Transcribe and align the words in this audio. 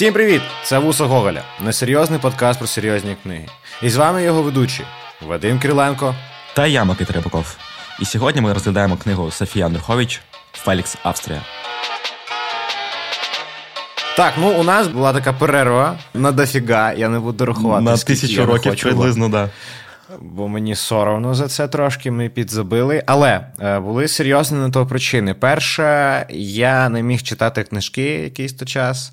Всім 0.00 0.14
привіт! 0.14 0.42
Це 0.64 0.78
Вуса 0.78 1.04
Гоголя, 1.04 1.42
несерйозний 1.64 2.18
подкаст 2.18 2.58
про 2.58 2.68
серйозні 2.68 3.16
книги. 3.22 3.46
І 3.82 3.90
з 3.90 3.96
вами 3.96 4.22
його 4.22 4.42
ведучі 4.42 4.82
Вадим 5.26 5.58
Кириленко 5.58 6.14
та 6.54 6.66
я 6.66 6.84
Микита 6.84 7.12
Рибаков. 7.12 7.56
І 8.00 8.04
сьогодні 8.04 8.40
ми 8.40 8.52
розглядаємо 8.52 8.96
книгу 8.96 9.30
Софія 9.30 9.66
Андрухович 9.66 10.20
Фелікс 10.52 10.96
Австрія. 11.02 11.42
Так, 14.16 14.34
ну 14.38 14.48
у 14.60 14.62
нас 14.62 14.88
була 14.88 15.12
така 15.12 15.32
перерва 15.32 15.98
на 16.14 16.32
дофіга, 16.32 16.92
я 16.92 17.08
не 17.08 17.18
буду 17.18 17.46
рахувати. 17.46 17.84
На 17.84 17.96
тисячу 17.96 18.46
років 18.46 18.76
приблизно, 18.82 19.24
так. 19.24 19.32
Да 19.32 19.48
бо 20.20 20.48
мені 20.48 20.74
соромно 20.74 21.34
за 21.34 21.48
це 21.48 21.68
трошки. 21.68 22.10
Ми 22.10 22.28
підзабили. 22.28 23.02
Але 23.06 23.46
е, 23.60 23.80
були 23.80 24.08
серйозні 24.08 24.58
на 24.58 24.70
то 24.70 24.86
причини. 24.86 25.34
Перше, 25.34 26.26
я 26.30 26.88
не 26.88 27.02
міг 27.02 27.22
читати 27.22 27.62
книжки 27.62 28.02
якийсь 28.02 28.52
то 28.52 28.64
час. 28.64 29.12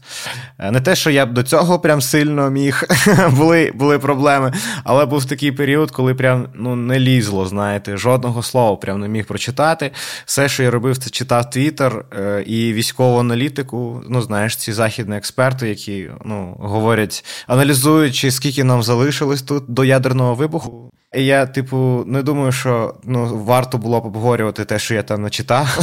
Е, 0.60 0.72
не 0.72 0.82
те, 0.82 0.96
що 0.96 1.10
я 1.10 1.26
б 1.26 1.34
до 1.34 1.44
цього 1.44 1.80
прям 1.80 2.02
сильно 2.02 2.50
міг, 2.50 2.84
були 3.30 3.72
були 3.76 4.00
проблеми. 4.00 4.54
Але 4.84 5.06
був 5.06 5.26
такий 5.26 5.52
період, 5.52 5.92
коли 5.92 6.16
прям 6.16 6.48
ну, 6.54 6.76
не 6.76 7.00
лізло, 7.00 7.46
знаєте, 7.46 7.98
жодного 7.98 8.44
слова 8.44 8.76
прям 8.76 9.00
не 9.00 9.08
міг 9.08 9.26
прочитати. 9.26 9.92
Все, 10.26 10.50
що 10.50 10.64
я 10.64 10.72
робив, 10.72 10.98
це 10.98 11.10
читав 11.10 11.50
Твіттер 11.50 12.06
е, 12.20 12.44
і 12.48 12.74
військову 12.74 13.20
аналітику. 13.20 14.04
Ну, 14.10 14.22
знаєш, 14.22 14.56
ці 14.56 14.74
західні 14.74 15.18
експерти, 15.18 15.70
які 15.70 16.10
ну, 16.26 16.56
говорять, 16.60 17.26
аналізуючи, 17.48 18.32
скільки 18.32 18.64
нам 18.64 18.84
залишилось 18.84 19.42
тут 19.42 19.64
до 19.68 19.84
ядерного 19.84 20.36
вибуху. 20.36 20.87
І 21.16 21.26
я, 21.26 21.46
типу, 21.46 22.04
не 22.08 22.24
думаю, 22.24 22.52
що 22.52 22.96
ну, 23.04 23.44
варто 23.46 23.78
було 23.78 24.00
б 24.00 24.06
обговорювати 24.06 24.66
те, 24.66 24.80
що 24.80 24.94
я 24.94 25.04
там 25.04 25.22
начитав. 25.22 25.80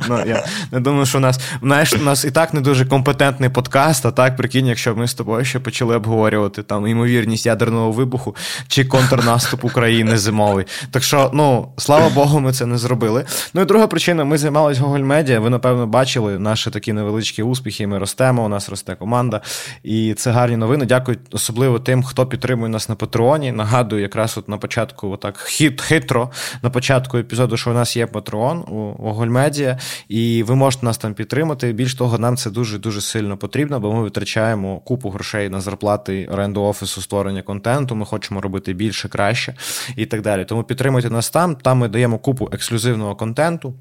ну, 0.08 0.18
Я 0.26 0.44
не 0.72 0.80
думаю, 0.80 1.06
що 1.06 1.18
у 1.18 1.20
нас 1.20 1.40
знаєш, 1.62 1.92
у 1.92 1.98
нас 1.98 2.24
і 2.24 2.30
так 2.30 2.54
не 2.54 2.60
дуже 2.60 2.86
компетентний 2.86 3.50
подкаст, 3.50 4.06
а 4.06 4.10
так, 4.10 4.36
прикинь, 4.36 4.66
якщо 4.66 4.96
ми 4.96 5.08
з 5.08 5.14
тобою 5.14 5.44
ще 5.44 5.58
почали 5.58 5.96
обговорювати 5.96 6.62
там 6.62 6.86
ймовірність 6.86 7.46
ядерного 7.46 7.92
вибуху 7.92 8.36
чи 8.68 8.84
контрнаступ 8.84 9.64
України 9.64 10.18
зимовий. 10.18 10.64
Так 10.90 11.02
що, 11.02 11.30
ну, 11.34 11.68
слава 11.76 12.08
Богу, 12.08 12.40
ми 12.40 12.52
це 12.52 12.66
не 12.66 12.78
зробили. 12.78 13.24
Ну 13.54 13.62
і 13.62 13.64
друга 13.64 13.86
причина, 13.86 14.24
ми 14.24 14.38
займалися 14.38 14.82
Google 14.82 15.06
Media. 15.06 15.38
Ви, 15.38 15.50
напевно, 15.50 15.86
бачили 15.86 16.38
наші 16.38 16.70
такі 16.70 16.92
невеличкі 16.92 17.42
успіхи. 17.42 17.86
Ми 17.86 17.98
ростемо, 17.98 18.44
у 18.44 18.48
нас 18.48 18.68
росте 18.68 18.94
команда. 18.94 19.40
І 19.82 20.14
це 20.14 20.30
гарні 20.30 20.56
новини. 20.56 20.86
Дякую 20.86 21.18
особливо 21.30 21.78
тим, 21.78 22.02
хто 22.02 22.26
підтримує 22.26 22.68
нас 22.68 22.88
на 22.88 22.94
Патреоні. 22.94 23.52
Нагадую, 23.52 24.02
якраз 24.02 24.38
от 24.38 24.48
на 24.48 24.58
початку, 24.64 24.73
отак 25.02 25.36
хит, 25.36 25.80
хитро 25.80 26.30
на 26.62 26.70
початку 26.70 27.18
епізоду, 27.18 27.56
що 27.56 27.70
у 27.70 27.74
нас 27.74 27.96
є 27.96 28.06
патреон 28.06 28.58
у 28.58 28.94
Огольмедіа, 29.08 29.78
і 30.08 30.42
ви 30.42 30.54
можете 30.54 30.86
нас 30.86 30.98
там 30.98 31.14
підтримати. 31.14 31.72
Більш 31.72 31.94
того, 31.94 32.18
нам 32.18 32.36
це 32.36 32.50
дуже 32.50 32.78
дуже 32.78 33.00
сильно 33.00 33.36
потрібно, 33.36 33.80
бо 33.80 33.92
ми 33.92 34.02
витрачаємо 34.02 34.78
купу 34.78 35.10
грошей 35.10 35.48
на 35.48 35.60
зарплати 35.60 36.26
оренду 36.26 36.62
офісу, 36.62 37.02
створення 37.02 37.42
контенту. 37.42 37.96
Ми 37.96 38.06
хочемо 38.06 38.40
робити 38.40 38.72
більше, 38.72 39.08
краще 39.08 39.54
і 39.96 40.06
так 40.06 40.22
далі. 40.22 40.44
Тому 40.44 40.62
підтримуйте 40.62 41.10
нас 41.10 41.30
там. 41.30 41.56
Там 41.56 41.78
ми 41.78 41.88
даємо 41.88 42.18
купу 42.18 42.48
ексклюзивного 42.52 43.16
контенту 43.16 43.74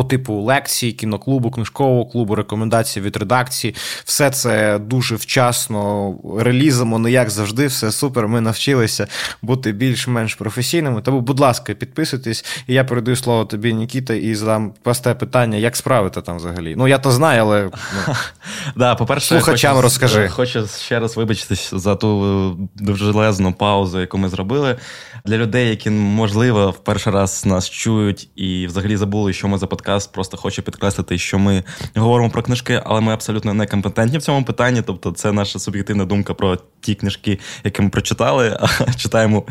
по 0.00 0.04
типу 0.04 0.34
лекцій, 0.34 0.92
кіноклубу, 0.92 1.50
книжкового 1.50 2.06
клубу, 2.06 2.34
рекомендації 2.34 3.04
від 3.04 3.16
редакції. 3.16 3.74
Все 4.04 4.30
це 4.30 4.78
дуже 4.78 5.16
вчасно 5.16 6.14
релізимо, 6.38 6.98
не 6.98 7.10
як 7.10 7.30
завжди, 7.30 7.66
все 7.66 7.92
супер. 7.92 8.28
Ми 8.28 8.40
навчилися 8.40 9.06
бути 9.42 9.72
більш-менш 9.72 10.34
професійними. 10.34 11.02
Тому, 11.02 11.20
будь 11.20 11.40
ласка, 11.40 11.74
підписуйтесь, 11.74 12.44
і 12.66 12.74
я 12.74 12.84
передаю 12.84 13.16
слово 13.16 13.44
тобі, 13.44 13.74
Нікіта, 13.74 14.14
і 14.14 14.34
задам 14.34 14.72
просте 14.82 15.14
питання, 15.14 15.58
як 15.58 15.76
справити 15.76 16.22
там 16.22 16.36
взагалі. 16.36 16.74
Ну, 16.76 16.88
я 16.88 16.98
то 16.98 17.10
знаю, 17.10 17.42
але 17.42 17.70
ну, 18.08 18.14
да, 18.76 18.94
по-перше, 18.94 19.26
слухачам 19.26 19.74
хочу, 19.74 19.82
розкажи. 19.82 20.28
Хочу 20.28 20.66
ще 20.66 21.00
раз 21.00 21.16
вибачитись 21.16 21.70
за 21.74 21.96
ту 21.96 22.70
довжелезну 22.74 23.52
паузу, 23.52 24.00
яку 24.00 24.18
ми 24.18 24.28
зробили. 24.28 24.76
Для 25.24 25.36
людей, 25.36 25.68
які, 25.68 25.90
можливо, 25.90 26.70
в 26.70 26.78
перший 26.84 27.12
раз 27.12 27.46
нас 27.46 27.70
чують 27.70 28.28
і 28.36 28.66
взагалі 28.66 28.96
забули, 28.96 29.32
що 29.32 29.48
ми 29.48 29.58
за 29.58 29.66
подкаст, 29.66 29.89
просто 29.98 30.36
хочу 30.36 30.62
підкреслити, 30.62 31.18
що 31.18 31.38
ми 31.38 31.64
говоримо 31.96 32.30
про 32.30 32.42
книжки, 32.42 32.82
але 32.84 33.00
ми 33.00 33.12
абсолютно 33.12 33.54
не 33.54 33.66
компетентні 33.66 34.18
в 34.18 34.22
цьому 34.22 34.44
питанні. 34.44 34.82
Тобто, 34.86 35.12
це 35.12 35.32
наша 35.32 35.58
суб'єктивна 35.58 36.04
думка 36.04 36.34
про 36.34 36.58
ті 36.80 36.94
книжки, 36.94 37.38
які 37.64 37.82
ми 37.82 37.88
прочитали. 37.88 38.58
А 38.88 38.92
читаємо, 38.92 39.42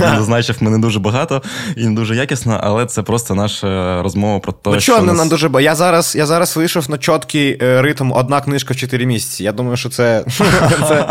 як 0.00 0.16
зазначив, 0.16 0.56
ми 0.60 0.70
не 0.70 0.78
дуже 0.78 0.98
багато 0.98 1.42
і 1.76 1.86
не 1.86 1.94
дуже 1.94 2.16
якісно, 2.16 2.60
але 2.62 2.86
це 2.86 3.02
просто 3.02 3.34
наша 3.34 4.02
розмова 4.02 4.40
про 4.40 4.52
те, 4.52 4.70
ну, 4.70 4.80
що 4.80 5.00
не 5.00 5.12
нас... 5.12 5.28
дуже 5.28 5.50
Я 5.60 5.74
зараз 5.74 6.16
я 6.16 6.26
зараз 6.26 6.56
вийшов 6.56 6.90
на 6.90 6.98
чіткий 6.98 7.58
е, 7.62 7.82
ритм 7.82 8.12
одна 8.12 8.40
книжка 8.40 8.74
в 8.74 8.76
4 8.76 9.06
місяці. 9.06 9.44
Я 9.44 9.52
думаю, 9.52 9.76
що 9.76 9.88
це 9.88 10.24
це 10.88 11.08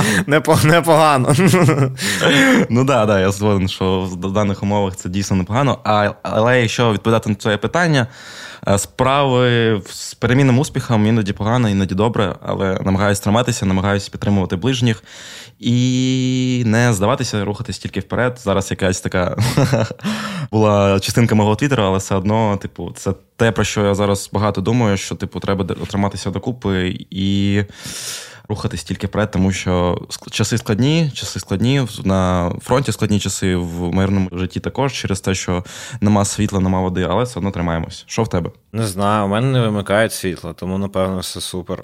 непогано. 0.63 1.35
Ну 2.69 2.85
так, 2.85 3.07
да, 3.07 3.19
я 3.19 3.31
згоден, 3.31 3.67
що 3.67 4.09
в 4.11 4.31
даних 4.31 4.63
умовах 4.63 4.95
це 4.95 5.09
дійсно 5.09 5.37
непогано. 5.37 5.79
А, 5.83 6.11
Але 6.23 6.61
якщо 6.61 6.93
відповідати 6.93 7.29
на 7.29 7.35
це 7.35 7.57
питання, 7.57 8.07
справи 8.77 9.81
з 9.89 10.13
перемінним 10.13 10.59
успіхом 10.59 11.05
іноді 11.05 11.33
погано, 11.33 11.69
іноді 11.69 11.95
добре, 11.95 12.35
але 12.41 12.79
намагаюся 12.85 13.23
триматися, 13.23 13.65
намагаюся 13.65 14.11
підтримувати 14.11 14.55
ближніх 14.55 15.03
і 15.59 16.63
не 16.65 16.93
здаватися, 16.93 17.45
рухатись 17.45 17.79
тільки 17.79 17.99
вперед. 17.99 18.39
Зараз 18.43 18.71
якась 18.71 19.01
така 19.01 19.37
була 20.51 20.99
частинка 20.99 21.35
мого 21.35 21.55
твіттера, 21.55 21.87
але 21.87 21.97
все 21.97 22.15
одно, 22.15 22.57
типу, 22.57 22.91
це 22.95 23.13
те, 23.35 23.51
про 23.51 23.63
що 23.63 23.85
я 23.85 23.95
зараз 23.95 24.29
багато 24.33 24.61
думаю, 24.61 24.97
що 24.97 25.15
типу 25.15 25.39
треба 25.39 25.65
триматися 25.65 26.29
докупи 26.29 26.95
і 27.09 27.63
рухатись 28.51 28.83
тільки 28.83 29.07
вперед, 29.07 29.31
тому 29.31 29.51
що 29.51 30.01
часи 30.31 30.57
складні, 30.57 31.11
часи 31.13 31.39
складні 31.39 31.87
на 32.03 32.51
фронті 32.61 32.91
складні 32.91 33.19
часи 33.19 33.55
в 33.55 33.93
мирному 33.93 34.29
житті 34.31 34.59
також 34.59 34.93
через 34.93 35.21
те, 35.21 35.35
що 35.35 35.63
нема 36.01 36.25
світла, 36.25 36.59
нема 36.59 36.81
води, 36.81 37.07
але 37.09 37.23
все 37.23 37.39
одно 37.39 37.51
тримаємось. 37.51 38.03
Що 38.07 38.23
в 38.23 38.29
тебе? 38.29 38.51
Не 38.73 38.87
знаю, 38.87 39.25
у 39.25 39.27
мене 39.27 39.47
не 39.47 39.59
вимикають 39.59 40.13
світло, 40.13 40.53
тому 40.53 40.77
напевно 40.77 41.19
все 41.19 41.41
супер. 41.41 41.83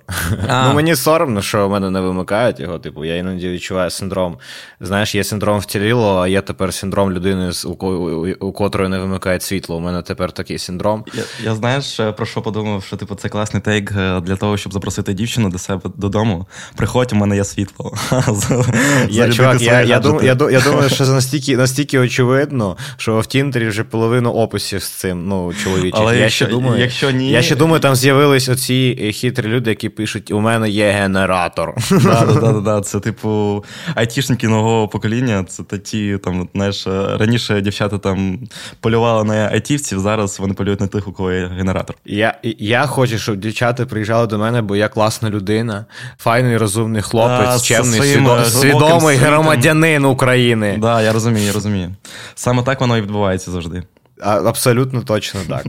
Ну 0.65 0.73
мені 0.73 0.95
соромно, 0.95 1.41
що 1.41 1.67
у 1.67 1.69
мене 1.69 1.89
не 1.89 2.01
вимикають 2.01 2.59
його. 2.59 2.79
Типу, 2.79 3.05
я 3.05 3.15
іноді 3.15 3.49
відчуваю 3.49 3.89
синдром. 3.89 4.37
Знаєш, 4.79 5.15
є 5.15 5.23
синдром 5.23 5.59
втіліло, 5.59 6.19
а 6.21 6.27
є 6.27 6.41
тепер 6.41 6.73
синдром 6.73 7.11
людини, 7.11 7.51
у, 7.65 7.85
у, 7.85 8.27
у 8.39 8.51
котрої 8.51 8.89
не 8.89 8.99
вимикають 8.99 9.43
світло. 9.43 9.77
У 9.77 9.79
мене 9.79 10.01
тепер 10.01 10.31
такий 10.31 10.57
синдром. 10.57 11.05
Я 11.13 11.23
я 11.43 11.55
знаєш 11.55 11.99
про 12.17 12.25
що 12.25 12.41
подумав? 12.41 12.83
Що 12.83 12.97
типу 12.97 13.15
це 13.15 13.29
класний 13.29 13.61
тейк 13.61 13.91
е, 13.97 14.21
для 14.21 14.35
того, 14.35 14.57
щоб 14.57 14.73
запросити 14.73 15.13
дівчину 15.13 15.49
до 15.49 15.57
себе 15.57 15.81
додому 15.95 16.47
приходь, 16.75 17.13
у 17.13 17.15
мене 17.15 17.35
є 17.35 17.43
світло. 17.43 17.93
Я 19.09 19.31
чувак, 19.31 19.61
я, 19.61 19.81
я, 19.81 19.99
дум, 19.99 20.19
я, 20.23 20.37
я 20.51 20.61
думаю, 20.61 20.89
що 20.89 21.05
це 21.05 21.11
настільки 21.11 21.57
настільки 21.57 21.99
очевидно, 21.99 22.77
що 22.97 23.19
в 23.19 23.25
Тіндері 23.25 23.67
вже 23.67 23.83
половину 23.83 24.31
описів 24.31 24.83
з 24.83 24.89
цим 24.89 25.27
ну, 25.27 25.53
чоловічих. 25.63 25.99
Але 25.99 26.17
я 26.17 26.29
ще 26.29 26.45
думаю, 26.45 26.76
якщо 26.77 27.11
ні... 27.11 27.31
я 27.31 27.41
ще 27.41 27.55
думаю, 27.55 27.79
там 27.79 27.95
з'явились 27.95 28.49
оці 28.49 29.11
хитрі 29.15 29.47
люди, 29.47 29.69
які 29.69 29.89
пишуть: 29.89 30.31
у 30.31 30.39
мене 30.39 30.69
є 30.69 30.91
генератор. 30.91 31.73
Да, 31.91 32.25
да, 32.25 32.51
да, 32.51 32.59
да, 32.59 32.81
Це 32.87 32.99
типу 32.99 33.63
айтішники 33.95 34.47
нового 34.47 34.87
покоління. 34.87 35.45
Це 35.47 35.77
ті, 35.77 36.17
там, 36.17 36.49
знаєш, 36.55 36.87
раніше 37.19 37.61
дівчата 37.61 37.97
там 37.97 38.39
полювали 38.79 39.23
на 39.23 39.33
айтівців, 39.33 39.99
зараз 39.99 40.39
вони 40.39 40.53
полюють 40.53 40.81
на 40.81 40.87
тих, 40.87 41.07
у 41.07 41.11
кого 41.11 41.31
є 41.31 41.47
генератор. 41.47 41.95
Я 42.05 42.37
я 42.43 42.85
хочу, 42.85 43.17
щоб 43.17 43.35
дівчата 43.35 43.85
приїжджали 43.85 44.27
до 44.27 44.37
мене, 44.37 44.61
бо 44.61 44.75
я 44.75 44.87
класна 44.87 45.29
людина, 45.29 45.85
файний 46.17 46.57
розумний 46.57 47.01
хлопець, 47.01 47.47
а, 47.47 47.59
чемний, 47.59 48.01
свідомий, 48.01 48.45
свідомий 48.45 49.17
громадянин 49.17 50.05
України. 50.05 50.71
Так, 50.71 50.81
да, 50.81 51.01
я 51.01 51.13
розумію, 51.13 51.45
я 51.45 51.53
розумію. 51.53 51.95
Саме 52.35 52.63
так 52.63 52.81
воно 52.81 52.97
і 52.97 53.01
відбувається 53.01 53.51
завжди. 53.51 53.83
А, 54.21 54.39
Абсолютно 54.39 55.01
точно 55.01 55.39
так. 55.49 55.65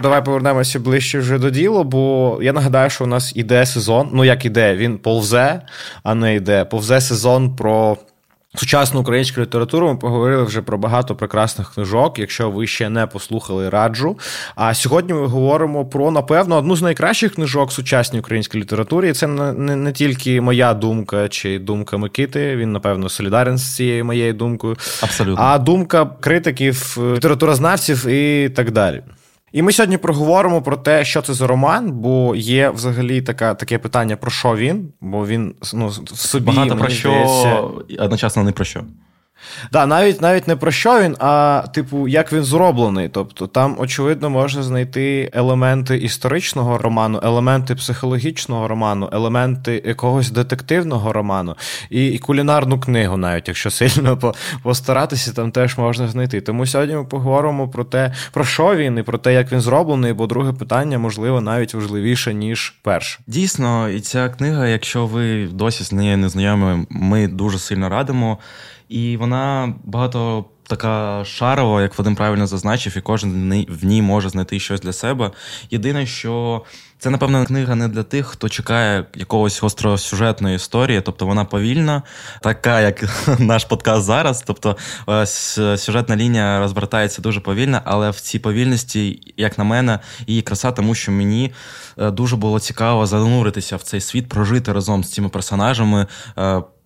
Давай 0.00 0.24
повернемося 0.24 0.80
ближче 0.80 1.18
вже 1.18 1.38
до 1.38 1.50
діла, 1.50 1.82
бо 1.82 2.38
я 2.42 2.52
нагадаю, 2.52 2.90
що 2.90 3.04
у 3.04 3.06
нас 3.06 3.32
іде 3.36 3.66
сезон. 3.66 4.08
Ну, 4.12 4.24
як 4.24 4.44
іде, 4.44 4.76
він 4.76 4.98
повзе, 4.98 5.62
а 6.02 6.14
не 6.14 6.34
йде. 6.34 6.64
Повзе 6.64 7.00
сезон 7.00 7.56
про 7.56 7.96
Сучасну 8.54 9.00
українську 9.00 9.40
літературу 9.40 9.88
ми 9.88 9.96
поговорили 9.96 10.42
вже 10.42 10.62
про 10.62 10.78
багато 10.78 11.16
прекрасних 11.16 11.74
книжок. 11.74 12.18
Якщо 12.18 12.50
ви 12.50 12.66
ще 12.66 12.88
не 12.88 13.06
послухали, 13.06 13.68
раджу. 13.68 14.18
А 14.54 14.74
сьогодні 14.74 15.14
ми 15.14 15.26
говоримо 15.26 15.84
про, 15.84 16.10
напевно, 16.10 16.56
одну 16.56 16.76
з 16.76 16.82
найкращих 16.82 17.34
книжок 17.34 17.72
сучасній 17.72 18.18
українській 18.18 18.58
літературі. 18.58 19.10
І 19.10 19.12
це 19.12 19.26
не, 19.26 19.52
не, 19.52 19.76
не 19.76 19.92
тільки 19.92 20.40
моя 20.40 20.74
думка 20.74 21.28
чи 21.28 21.58
думка 21.58 21.96
Микити. 21.96 22.56
Він, 22.56 22.72
напевно, 22.72 23.08
солідарен 23.08 23.58
з 23.58 23.74
цією 23.74 24.04
моєю 24.04 24.32
думкою, 24.32 24.76
Абсолютно. 25.02 25.44
а 25.44 25.58
думка 25.58 26.10
критиків, 26.20 26.98
літературознавців 27.14 28.06
і 28.06 28.48
так 28.48 28.70
далі. 28.70 29.02
І 29.52 29.62
ми 29.62 29.72
сьогодні 29.72 29.98
проговоримо 29.98 30.62
про 30.62 30.76
те, 30.76 31.04
що 31.04 31.22
це 31.22 31.34
за 31.34 31.46
роман, 31.46 31.92
бо 31.92 32.36
є 32.36 32.70
взагалі 32.70 33.22
така, 33.22 33.54
таке 33.54 33.78
питання, 33.78 34.16
про 34.16 34.30
що 34.30 34.56
він, 34.56 34.92
бо 35.00 35.26
він 35.26 35.54
ну, 35.74 35.88
в 35.88 36.18
собі 36.18 36.46
багато 36.46 36.76
про 36.76 36.88
що 36.88 37.84
одночасно 37.98 38.44
не 38.44 38.52
про 38.52 38.64
що. 38.64 38.84
Да, 39.72 39.86
навіть 39.86 40.20
навіть 40.20 40.48
не 40.48 40.56
про 40.56 40.70
що 40.70 41.02
він, 41.02 41.16
а 41.18 41.64
типу, 41.74 42.08
як 42.08 42.32
він 42.32 42.44
зроблений. 42.44 43.08
Тобто 43.08 43.46
там, 43.46 43.76
очевидно, 43.78 44.30
можна 44.30 44.62
знайти 44.62 45.30
елементи 45.34 45.96
історичного 45.96 46.78
роману, 46.78 47.20
елементи 47.22 47.74
психологічного 47.74 48.68
роману, 48.68 49.08
елементи 49.12 49.82
якогось 49.86 50.30
детективного 50.30 51.12
роману 51.12 51.56
і, 51.90 52.06
і 52.06 52.18
кулінарну 52.18 52.80
книгу, 52.80 53.16
навіть 53.16 53.48
якщо 53.48 53.70
сильно 53.70 54.32
постаратися, 54.62 55.32
там 55.32 55.50
теж 55.50 55.78
можна 55.78 56.08
знайти. 56.08 56.40
Тому 56.40 56.66
сьогодні 56.66 56.94
ми 56.94 57.04
поговоримо 57.04 57.68
про 57.68 57.84
те, 57.84 58.12
про 58.32 58.44
що 58.44 58.76
він 58.76 58.98
і 58.98 59.02
про 59.02 59.18
те, 59.18 59.34
як 59.34 59.52
він 59.52 59.60
зроблений, 59.60 60.12
бо 60.12 60.26
друге 60.26 60.52
питання, 60.52 60.98
можливо, 60.98 61.40
навіть 61.40 61.74
важливіше, 61.74 62.34
ніж 62.34 62.74
перше. 62.82 63.20
Дійсно, 63.26 63.88
і 63.88 64.00
ця 64.00 64.28
книга, 64.28 64.66
якщо 64.66 65.06
ви 65.06 65.46
досі 65.46 65.84
з 65.84 65.92
нею 65.92 66.18
не 66.18 66.28
знайомі, 66.28 66.86
ми 66.90 67.28
дуже 67.28 67.58
сильно 67.58 67.88
радимо. 67.88 68.38
І 68.92 69.16
вона 69.16 69.74
багато 69.84 70.44
така 70.62 71.24
шарова, 71.24 71.82
як 71.82 71.98
Вадим 71.98 72.14
правильно 72.14 72.46
зазначив, 72.46 72.96
і 72.96 73.00
кожен 73.00 73.66
в 73.68 73.84
ній 73.84 74.02
може 74.02 74.28
знайти 74.28 74.60
щось 74.60 74.80
для 74.80 74.92
себе. 74.92 75.30
Єдине, 75.70 76.06
що 76.06 76.62
це, 76.98 77.10
напевно, 77.10 77.44
книга 77.46 77.74
не 77.74 77.88
для 77.88 78.02
тих, 78.02 78.26
хто 78.26 78.48
чекає 78.48 79.04
якогось 79.14 79.62
гостросюжетної 79.62 80.56
історії, 80.56 81.00
тобто 81.00 81.26
вона 81.26 81.44
повільна, 81.44 82.02
така, 82.40 82.80
як 82.80 83.28
наш 83.38 83.64
подкаст 83.64 84.04
зараз. 84.04 84.44
Тобто 84.46 84.76
сюжетна 85.76 86.16
лінія 86.16 86.58
розвертається 86.58 87.22
дуже 87.22 87.40
повільно, 87.40 87.80
але 87.84 88.10
в 88.10 88.20
цій 88.20 88.38
повільності, 88.38 89.20
як 89.36 89.58
на 89.58 89.64
мене, 89.64 89.98
її 90.26 90.42
краса, 90.42 90.72
тому 90.72 90.94
що 90.94 91.12
мені 91.12 91.52
е, 91.98 92.10
дуже 92.10 92.36
було 92.36 92.60
цікаво 92.60 93.06
зануритися 93.06 93.76
в 93.76 93.82
цей 93.82 94.00
світ, 94.00 94.28
прожити 94.28 94.72
разом 94.72 95.04
з 95.04 95.12
цими 95.12 95.28
персонажами. 95.28 96.06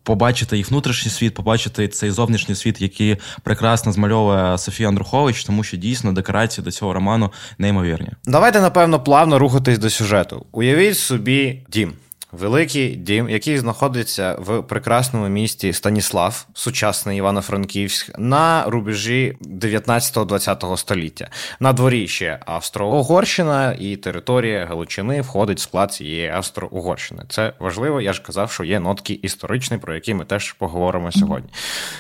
Побачити 0.07 0.57
їх 0.57 0.71
внутрішній 0.71 1.11
світ, 1.11 1.35
побачити 1.35 1.89
цей 1.89 2.11
зовнішній 2.11 2.55
світ, 2.55 2.81
який 2.81 3.17
прекрасно 3.43 3.93
змальовує 3.93 4.59
Софія 4.59 4.89
Андрухович, 4.89 5.45
тому 5.45 5.65
що 5.65 5.77
дійсно 5.77 6.13
декорації 6.13 6.65
до 6.65 6.71
цього 6.71 6.93
роману 6.93 7.33
неймовірні. 7.59 8.09
Давайте 8.27 8.61
напевно 8.61 9.01
плавно 9.01 9.39
рухатись 9.39 9.79
до 9.79 9.91
сюжету. 9.91 10.47
Уявіть 10.53 10.99
собі 10.99 11.63
дім. 11.69 11.93
Великий 12.33 12.97
дім, 12.97 13.29
який 13.29 13.59
знаходиться 13.59 14.37
в 14.39 14.63
прекрасному 14.63 15.29
місті 15.29 15.73
Станіслав, 15.73 16.47
сучасний 16.55 17.19
Івано-Франківськ, 17.19 18.19
на 18.19 18.65
рубежі 18.67 19.37
19-20 19.41 20.77
століття. 20.77 21.31
На 21.61 21.73
дворі 21.73 22.09
ще 22.09 22.39
Австро-Угорщина 22.47 23.77
і 23.81 23.97
територія 23.97 24.67
Галичини 24.67 25.21
входить 25.21 25.59
в 25.59 25.61
склад 25.61 25.93
цієї 25.93 26.29
Австро-Угорщини. 26.29 27.23
Це 27.29 27.53
важливо, 27.59 28.01
я 28.01 28.13
ж 28.13 28.23
казав, 28.23 28.53
що 28.53 28.65
є 28.65 28.81
нотки 28.81 29.13
історичні, 29.23 29.79
про 29.79 29.95
які 29.95 30.15
ми 30.15 30.25
теж 30.25 30.53
поговоримо 30.53 31.13
сьогодні. 31.13 31.51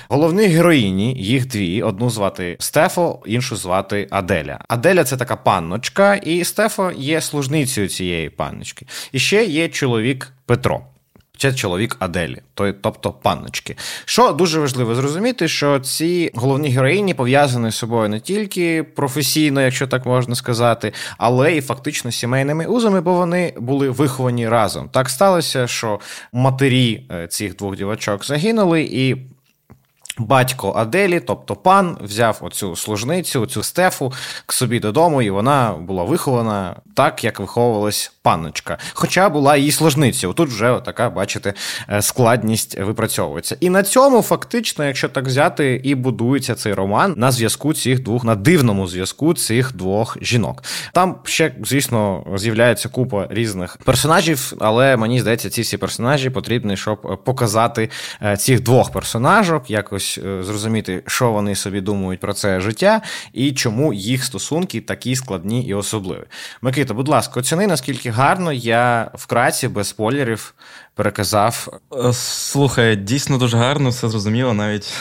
Головні 0.08 0.46
героїні, 0.46 1.14
їх 1.14 1.46
дві: 1.46 1.82
одну 1.82 2.10
звати 2.10 2.56
Стефо, 2.60 3.22
іншу 3.26 3.56
звати 3.56 4.08
Аделя. 4.10 4.58
Аделя 4.68 5.04
це 5.04 5.16
така 5.16 5.36
панночка, 5.36 6.14
і 6.14 6.44
Стефо 6.44 6.92
є 6.96 7.20
служницею 7.20 7.88
цієї 7.88 8.30
панночки. 8.30 8.86
І 9.12 9.18
ще 9.18 9.44
є 9.44 9.68
чоловік. 9.68 10.15
Петро. 10.46 10.82
Це 11.38 11.52
чоловік 11.52 11.96
Аделі, 11.98 12.42
тобто 12.54 13.12
панночки. 13.12 13.76
Що 14.04 14.32
дуже 14.32 14.60
важливо 14.60 14.94
зрозуміти, 14.94 15.48
що 15.48 15.80
ці 15.80 16.30
головні 16.34 16.68
героїні 16.68 17.14
пов'язані 17.14 17.70
з 17.70 17.74
собою 17.74 18.08
не 18.08 18.20
тільки 18.20 18.82
професійно, 18.82 19.60
якщо 19.60 19.86
так 19.86 20.06
можна 20.06 20.34
сказати, 20.34 20.92
але 21.18 21.56
і 21.56 21.60
фактично 21.60 22.12
сімейними 22.12 22.66
узами, 22.66 23.00
бо 23.00 23.14
вони 23.14 23.52
були 23.56 23.90
виховані 23.90 24.48
разом. 24.48 24.88
Так 24.88 25.10
сталося, 25.10 25.66
що 25.66 26.00
матері 26.32 27.06
е, 27.10 27.26
цих 27.26 27.56
двох 27.56 27.76
дівачок 27.76 28.24
загинули, 28.24 28.82
і 28.82 29.16
Батько 30.18 30.72
Аделі, 30.76 31.20
тобто 31.20 31.56
пан, 31.56 31.98
взяв 32.00 32.38
оцю 32.40 32.76
служницю, 32.76 33.46
цю 33.46 33.62
стефу 33.62 34.12
к 34.46 34.54
собі 34.54 34.80
додому, 34.80 35.22
і 35.22 35.30
вона 35.30 35.74
була 35.80 36.04
вихована 36.04 36.76
так, 36.94 37.24
як 37.24 37.40
виховувалась 37.40 38.12
панночка. 38.22 38.78
Хоча 38.94 39.28
була 39.28 39.56
її 39.56 39.72
служницею. 39.72 40.32
Тут 40.32 40.48
вже 40.48 40.80
така, 40.84 41.10
бачите, 41.10 41.54
е, 41.88 42.02
складність 42.02 42.78
випрацьовується. 42.78 43.56
І 43.60 43.70
на 43.70 43.82
цьому, 43.82 44.22
фактично, 44.22 44.84
якщо 44.84 45.08
так 45.08 45.26
взяти, 45.26 45.80
і 45.84 45.94
будується 45.94 46.54
цей 46.54 46.74
роман 46.74 47.14
на 47.16 47.32
зв'язку 47.32 47.74
цих 47.74 48.02
двох, 48.02 48.24
на 48.24 48.34
дивному 48.34 48.86
зв'язку 48.86 49.34
цих 49.34 49.76
двох 49.76 50.18
жінок. 50.20 50.62
Там 50.92 51.18
ще, 51.24 51.54
звісно, 51.64 52.24
з'являється 52.36 52.88
купа 52.88 53.26
різних 53.30 53.76
персонажів, 53.76 54.52
але 54.60 54.96
мені 54.96 55.20
здається, 55.20 55.50
ці 55.50 55.62
всі 55.62 55.76
персонажі 55.76 56.30
потрібні, 56.30 56.76
щоб 56.76 57.22
показати 57.24 57.90
е, 58.22 58.36
цих 58.36 58.62
двох 58.62 58.92
персонажок 58.92 59.70
якось 59.70 60.05
якось 60.06 60.18
е, 60.24 60.42
зрозуміти, 60.42 61.02
що 61.06 61.32
вони 61.32 61.54
собі 61.54 61.80
думають 61.80 62.20
про 62.20 62.34
це 62.34 62.60
життя 62.60 63.02
і 63.32 63.52
чому 63.52 63.92
їх 63.92 64.24
стосунки 64.24 64.80
такі 64.80 65.16
складні 65.16 65.62
і 65.62 65.74
особливі. 65.74 66.24
Микита, 66.62 66.94
будь 66.94 67.08
ласка, 67.08 67.40
оціни, 67.40 67.66
наскільки 67.66 68.10
гарно 68.10 68.52
я 68.52 69.10
вкратці, 69.14 69.68
без 69.68 69.88
спойлерів, 69.88 70.54
переказав. 70.94 71.68
Е, 71.92 72.12
слухай, 72.12 72.96
дійсно 72.96 73.38
дуже 73.38 73.56
гарно, 73.56 73.90
все 73.90 74.08
зрозуміло. 74.08 74.54
Навіть 74.54 74.92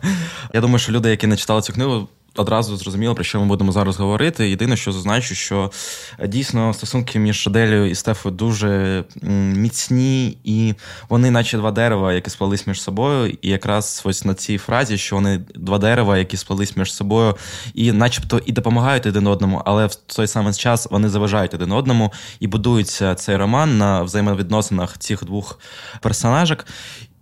я 0.54 0.60
думаю, 0.60 0.78
що 0.78 0.92
люди, 0.92 1.10
які 1.10 1.26
не 1.26 1.36
читали 1.36 1.62
цю 1.62 1.72
книгу, 1.72 2.08
одразу 2.36 2.76
зрозуміло, 2.76 3.14
про 3.14 3.24
що 3.24 3.40
ми 3.40 3.46
будемо 3.46 3.72
зараз 3.72 3.96
говорити. 3.96 4.50
Єдине, 4.50 4.76
що 4.76 4.92
зазначу, 4.92 5.34
що 5.34 5.70
е, 6.18 6.28
дійсно 6.28 6.74
стосунки 6.74 7.18
між 7.18 7.46
Аделею 7.46 7.90
і 7.90 7.94
Стефою 7.94 8.34
дуже 8.34 9.04
міцні, 9.22 10.38
і 10.44 10.74
вони, 11.08 11.30
наче 11.30 11.58
два 11.58 11.70
дерева, 11.70 12.12
які 12.12 12.30
сплелись 12.30 12.66
між 12.66 12.82
собою. 12.82 13.36
І 13.42 13.48
якраз 13.48 14.02
ось 14.04 14.24
на 14.24 14.34
цій 14.34 14.58
фразі, 14.58 14.98
що 14.98 15.16
вони 15.16 15.44
два 15.54 15.78
дерева, 15.78 16.18
які 16.18 16.36
сплелись 16.36 16.76
між 16.76 16.94
собою, 16.94 17.34
і, 17.74 17.92
начебто, 17.92 18.40
і 18.46 18.52
допомагають 18.52 19.06
один 19.06 19.26
одному, 19.26 19.62
але 19.64 19.86
в 19.86 19.94
той 19.94 20.26
самий 20.26 20.54
час 20.54 20.88
вони 20.90 21.08
заважають 21.08 21.54
один 21.54 21.72
одному 21.72 22.12
і 22.40 22.46
будується 22.46 23.14
цей 23.14 23.36
роман 23.36 23.78
на 23.78 24.02
взаємовідносинах 24.02 24.98
цих 24.98 25.24
двох 25.24 25.58
персонажок. 26.00 26.66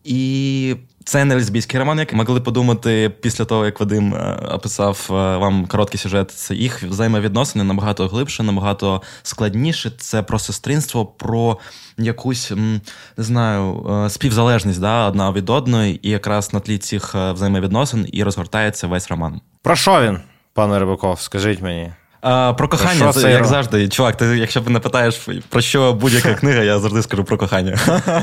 І 0.05 0.77
це 1.05 1.25
не 1.25 1.35
лесбійський 1.35 1.81
роман, 1.81 1.99
як 1.99 2.13
могли 2.13 2.41
подумати 2.41 3.11
після 3.21 3.45
того, 3.45 3.65
як 3.65 3.81
Вадим 3.81 4.15
е, 4.15 4.39
описав 4.51 5.07
е, 5.11 5.15
вам 5.15 5.67
короткий 5.67 6.01
сюжет. 6.01 6.31
Це 6.31 6.55
їх 6.55 6.83
взаємовідносини 6.83 7.65
набагато 7.65 8.09
глибше, 8.09 8.43
набагато 8.43 9.03
складніше. 9.23 9.93
Це 9.99 10.23
про 10.23 10.39
сестринство, 10.39 11.07
про 11.07 11.59
якусь 11.99 12.51
не 12.51 12.81
знаю 13.17 13.87
е, 14.07 14.11
співзалежність 14.11 14.81
да, 14.81 15.09
одна 15.09 15.33
від 15.33 15.51
одної, 15.51 16.01
і 16.03 16.11
якраз 16.11 16.53
на 16.53 16.61
тлі 16.61 16.79
цих 16.79 17.15
взаємовідносин 17.15 18.09
і 18.13 18.23
розгортається 18.23 18.87
весь 18.87 19.11
роман. 19.11 19.41
Про 19.63 19.77
що 19.77 20.03
він, 20.03 20.19
пане 20.55 20.79
Рибаков? 20.79 21.21
Скажіть 21.21 21.63
мені. 21.63 21.93
А, 22.21 22.53
Про 22.53 22.69
кохання, 22.69 23.13
це, 23.13 23.33
як 23.33 23.45
завжди. 23.45 23.89
Чувак, 23.89 24.17
ти, 24.17 24.25
якщо 24.25 24.61
не 24.61 24.81
питаєш 24.81 25.29
про 25.49 25.61
що 25.61 25.93
будь-яка 25.93 26.35
книга, 26.41 26.63
я 26.63 26.79
завжди 26.79 27.03
скажу 27.03 27.25
про 27.25 27.39
кохання. 27.39 27.79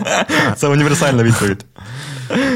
Це 0.56 0.68
універсальна 0.68 1.24
відповідь. 1.24 1.66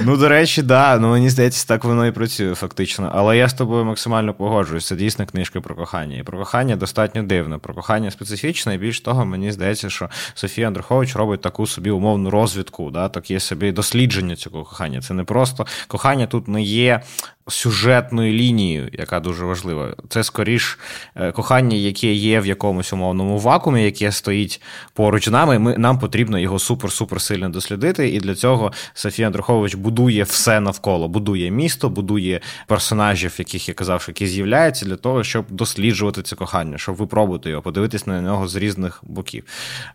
Ну, 0.03 0.17
до 0.17 0.29
речі, 0.29 0.61
да, 0.61 0.97
ну 0.97 1.09
мені 1.09 1.29
здається, 1.29 1.67
так 1.67 1.83
воно 1.83 2.07
і 2.07 2.11
працює 2.11 2.55
фактично. 2.55 3.11
Але 3.15 3.37
я 3.37 3.49
з 3.49 3.53
тобою 3.53 3.85
максимально 3.85 4.33
погоджуюсь. 4.33 4.87
Це 4.87 4.95
дійсно 4.95 5.25
книжка 5.25 5.61
про 5.61 5.75
кохання. 5.75 6.17
І 6.17 6.23
про 6.23 6.37
кохання 6.37 6.75
достатньо 6.75 7.23
дивно. 7.23 7.59
Про 7.59 7.73
кохання 7.73 8.11
специфічне, 8.11 8.75
і 8.75 8.77
більш 8.77 8.99
того, 8.99 9.25
мені 9.25 9.51
здається, 9.51 9.89
що 9.89 10.09
Софія 10.33 10.67
Андрухович 10.67 11.15
робить 11.15 11.41
таку 11.41 11.67
собі 11.67 11.89
умовну 11.89 12.29
розвідку, 12.29 12.91
да, 12.91 13.09
таке 13.09 13.39
собі 13.39 13.71
дослідження 13.71 14.35
цього 14.35 14.63
кохання. 14.63 15.01
Це 15.01 15.13
не 15.13 15.23
просто 15.23 15.65
кохання 15.87 16.27
тут 16.27 16.47
не 16.47 16.61
є 16.61 17.01
сюжетною 17.47 18.33
лінією, 18.33 18.89
яка 18.93 19.19
дуже 19.19 19.45
важлива. 19.45 19.95
Це 20.09 20.23
скоріш 20.23 20.79
е, 21.15 21.31
кохання, 21.31 21.77
яке 21.77 22.13
є 22.13 22.41
в 22.41 22.45
якомусь 22.45 22.93
умовному 22.93 23.39
вакуумі, 23.39 23.83
яке 23.83 24.11
стоїть 24.11 24.61
поруч 24.93 25.27
нами. 25.27 25.59
Ми, 25.59 25.77
Нам 25.77 25.99
потрібно 25.99 26.39
його 26.39 26.57
супер-супер 26.57 27.19
сильно 27.19 27.49
дослідити. 27.49 28.09
І 28.09 28.19
для 28.19 28.35
цього 28.35 28.71
Софія 28.93 29.29
Андрухович 29.65 29.75
будує 29.75 30.23
все 30.23 30.59
навколо, 30.59 31.07
будує 31.07 31.51
місто, 31.51 31.89
будує 31.89 32.41
персонажів, 32.67 33.35
яких 33.39 33.67
я 33.67 33.73
казав, 33.73 34.05
які 34.07 34.27
з'являються, 34.27 34.85
для 34.85 34.95
того, 34.95 35.23
щоб 35.23 35.45
досліджувати 35.49 36.21
це 36.21 36.35
кохання, 36.35 36.77
щоб 36.77 36.95
випробувати 36.95 37.49
його, 37.49 37.61
подивитись 37.61 38.07
на 38.07 38.21
нього 38.21 38.47
з 38.47 38.55
різних 38.55 39.01
боків. 39.03 39.43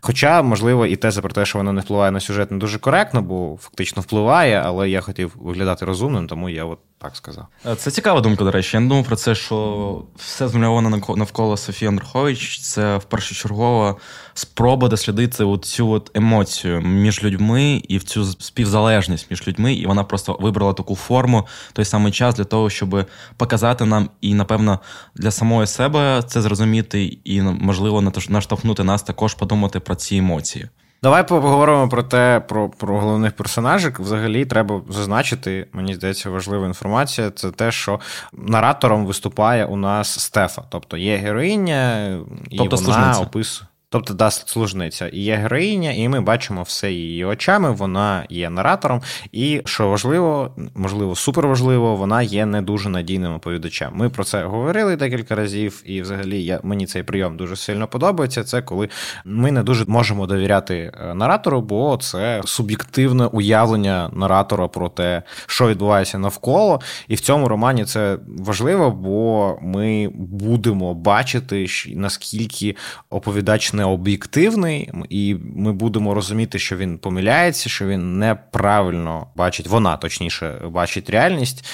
Хоча, 0.01 0.41
можливо, 0.41 0.85
і 0.85 0.95
теза 0.95 1.21
про 1.21 1.31
те, 1.31 1.45
що 1.45 1.57
воно 1.57 1.73
не 1.73 1.81
впливає 1.81 2.11
на 2.11 2.19
сюжет, 2.19 2.51
не 2.51 2.57
дуже 2.57 2.79
коректно, 2.79 3.21
бо 3.21 3.57
фактично 3.61 4.01
впливає, 4.01 4.61
але 4.65 4.89
я 4.89 5.01
хотів 5.01 5.31
виглядати 5.35 5.85
розумним, 5.85 6.27
тому 6.27 6.49
я 6.49 6.65
от 6.65 6.79
так 7.01 7.15
сказав. 7.15 7.47
Е, 7.65 7.75
це 7.75 7.91
цікава 7.91 8.21
думка, 8.21 8.43
до 8.43 8.51
речі. 8.51 8.77
Я 8.77 8.79
не 8.79 8.87
думав 8.89 9.05
про 9.05 9.15
це, 9.15 9.35
що 9.35 10.03
все 10.15 10.47
змальовано 10.47 11.01
навколо 11.15 11.57
Софії 11.57 11.89
Андрухович. 11.89 12.59
Це 12.59 12.97
в 12.97 13.03
першочергова 13.03 13.95
спроба 14.33 14.87
дослідити 14.87 15.57
цю 15.61 15.89
от 15.89 16.11
емоцію 16.13 16.81
між 16.81 17.23
людьми 17.23 17.81
і 17.87 17.97
в 17.97 18.03
цю 18.03 18.25
співзалежність 18.25 19.31
між 19.31 19.47
людьми. 19.47 19.73
І 19.73 19.85
вона 19.85 20.03
просто 20.03 20.37
вибрала 20.39 20.73
таку 20.73 20.95
форму 20.95 21.47
той 21.73 21.85
самий 21.85 22.11
час 22.11 22.35
для 22.35 22.43
того, 22.43 22.69
щоб 22.69 23.05
показати 23.37 23.85
нам 23.85 24.09
і, 24.21 24.33
напевно, 24.33 24.79
для 25.15 25.31
самої 25.31 25.67
себе 25.67 26.23
це 26.27 26.41
зрозуміти, 26.41 27.17
і 27.23 27.41
можливо 27.41 28.11
наштовхнути 28.29 28.83
нас 28.83 29.03
також 29.03 29.33
подумати 29.33 29.79
про 29.79 29.95
ці 29.95 30.15
емоції. 30.15 30.69
Давай 31.03 31.27
поговоримо 31.27 31.89
про 31.89 32.03
те, 32.03 32.43
про 32.47 32.69
про 32.69 32.99
головних 32.99 33.35
персонажів. 33.35 33.95
Взагалі, 33.99 34.45
треба 34.45 34.81
зазначити, 34.89 35.67
мені 35.73 35.95
здається, 35.95 36.29
важлива 36.29 36.67
інформація. 36.67 37.31
Це 37.31 37.51
те, 37.51 37.71
що 37.71 37.99
наратором 38.33 39.05
виступає 39.05 39.65
у 39.65 39.75
нас 39.75 40.19
Стефа. 40.19 40.63
Тобто 40.69 40.97
є 40.97 41.15
героїня, 41.15 42.07
і 42.49 42.57
тобто 42.57 42.75
вона 42.75 43.19
описує. 43.19 43.67
Тобто 43.93 44.13
да, 44.13 44.31
служниця 44.31 45.07
і 45.07 45.19
є 45.19 45.35
героїня, 45.35 45.91
і 45.91 46.09
ми 46.09 46.21
бачимо 46.21 46.63
все 46.63 46.91
її 46.91 47.25
очами. 47.25 47.71
Вона 47.71 48.25
є 48.29 48.49
наратором, 48.49 49.01
і 49.31 49.61
що 49.65 49.89
важливо, 49.89 50.55
можливо, 50.75 51.15
суперважливо, 51.15 51.95
вона 51.95 52.21
є 52.21 52.45
не 52.45 52.61
дуже 52.61 52.89
надійним 52.89 53.33
оповідачем. 53.33 53.91
Ми 53.93 54.09
про 54.09 54.23
це 54.23 54.43
говорили 54.43 54.95
декілька 54.95 55.35
разів, 55.35 55.83
і 55.85 56.01
взагалі 56.01 56.43
я 56.43 56.59
мені 56.63 56.85
цей 56.85 57.03
прийом 57.03 57.37
дуже 57.37 57.55
сильно 57.55 57.87
подобається. 57.87 58.43
Це 58.43 58.61
коли 58.61 58.89
ми 59.25 59.51
не 59.51 59.63
дуже 59.63 59.85
можемо 59.85 60.27
довіряти 60.27 60.91
е, 61.01 61.13
наратору, 61.13 61.61
бо 61.61 61.97
це 61.97 62.41
суб'єктивне 62.45 63.25
уявлення 63.25 64.09
наратора 64.13 64.67
про 64.67 64.89
те, 64.89 65.23
що 65.47 65.67
відбувається 65.67 66.17
навколо. 66.17 66.81
І 67.07 67.15
в 67.15 67.19
цьому 67.19 67.47
романі 67.47 67.85
це 67.85 68.17
важливо, 68.37 68.91
бо 68.91 69.57
ми 69.61 70.09
будемо 70.15 70.93
бачити 70.93 71.65
наскільки 71.95 72.75
оповідач 73.09 73.73
не 73.81 73.85
об'єктивний, 73.85 74.89
і 75.09 75.35
ми 75.55 75.73
будемо 75.73 76.13
розуміти, 76.13 76.59
що 76.59 76.77
він 76.77 76.97
помиляється, 76.97 77.69
що 77.69 77.87
він 77.87 78.19
неправильно 78.19 79.27
бачить, 79.35 79.67
вона 79.67 79.97
точніше 79.97 80.61
бачить 80.69 81.09
реальність. 81.09 81.65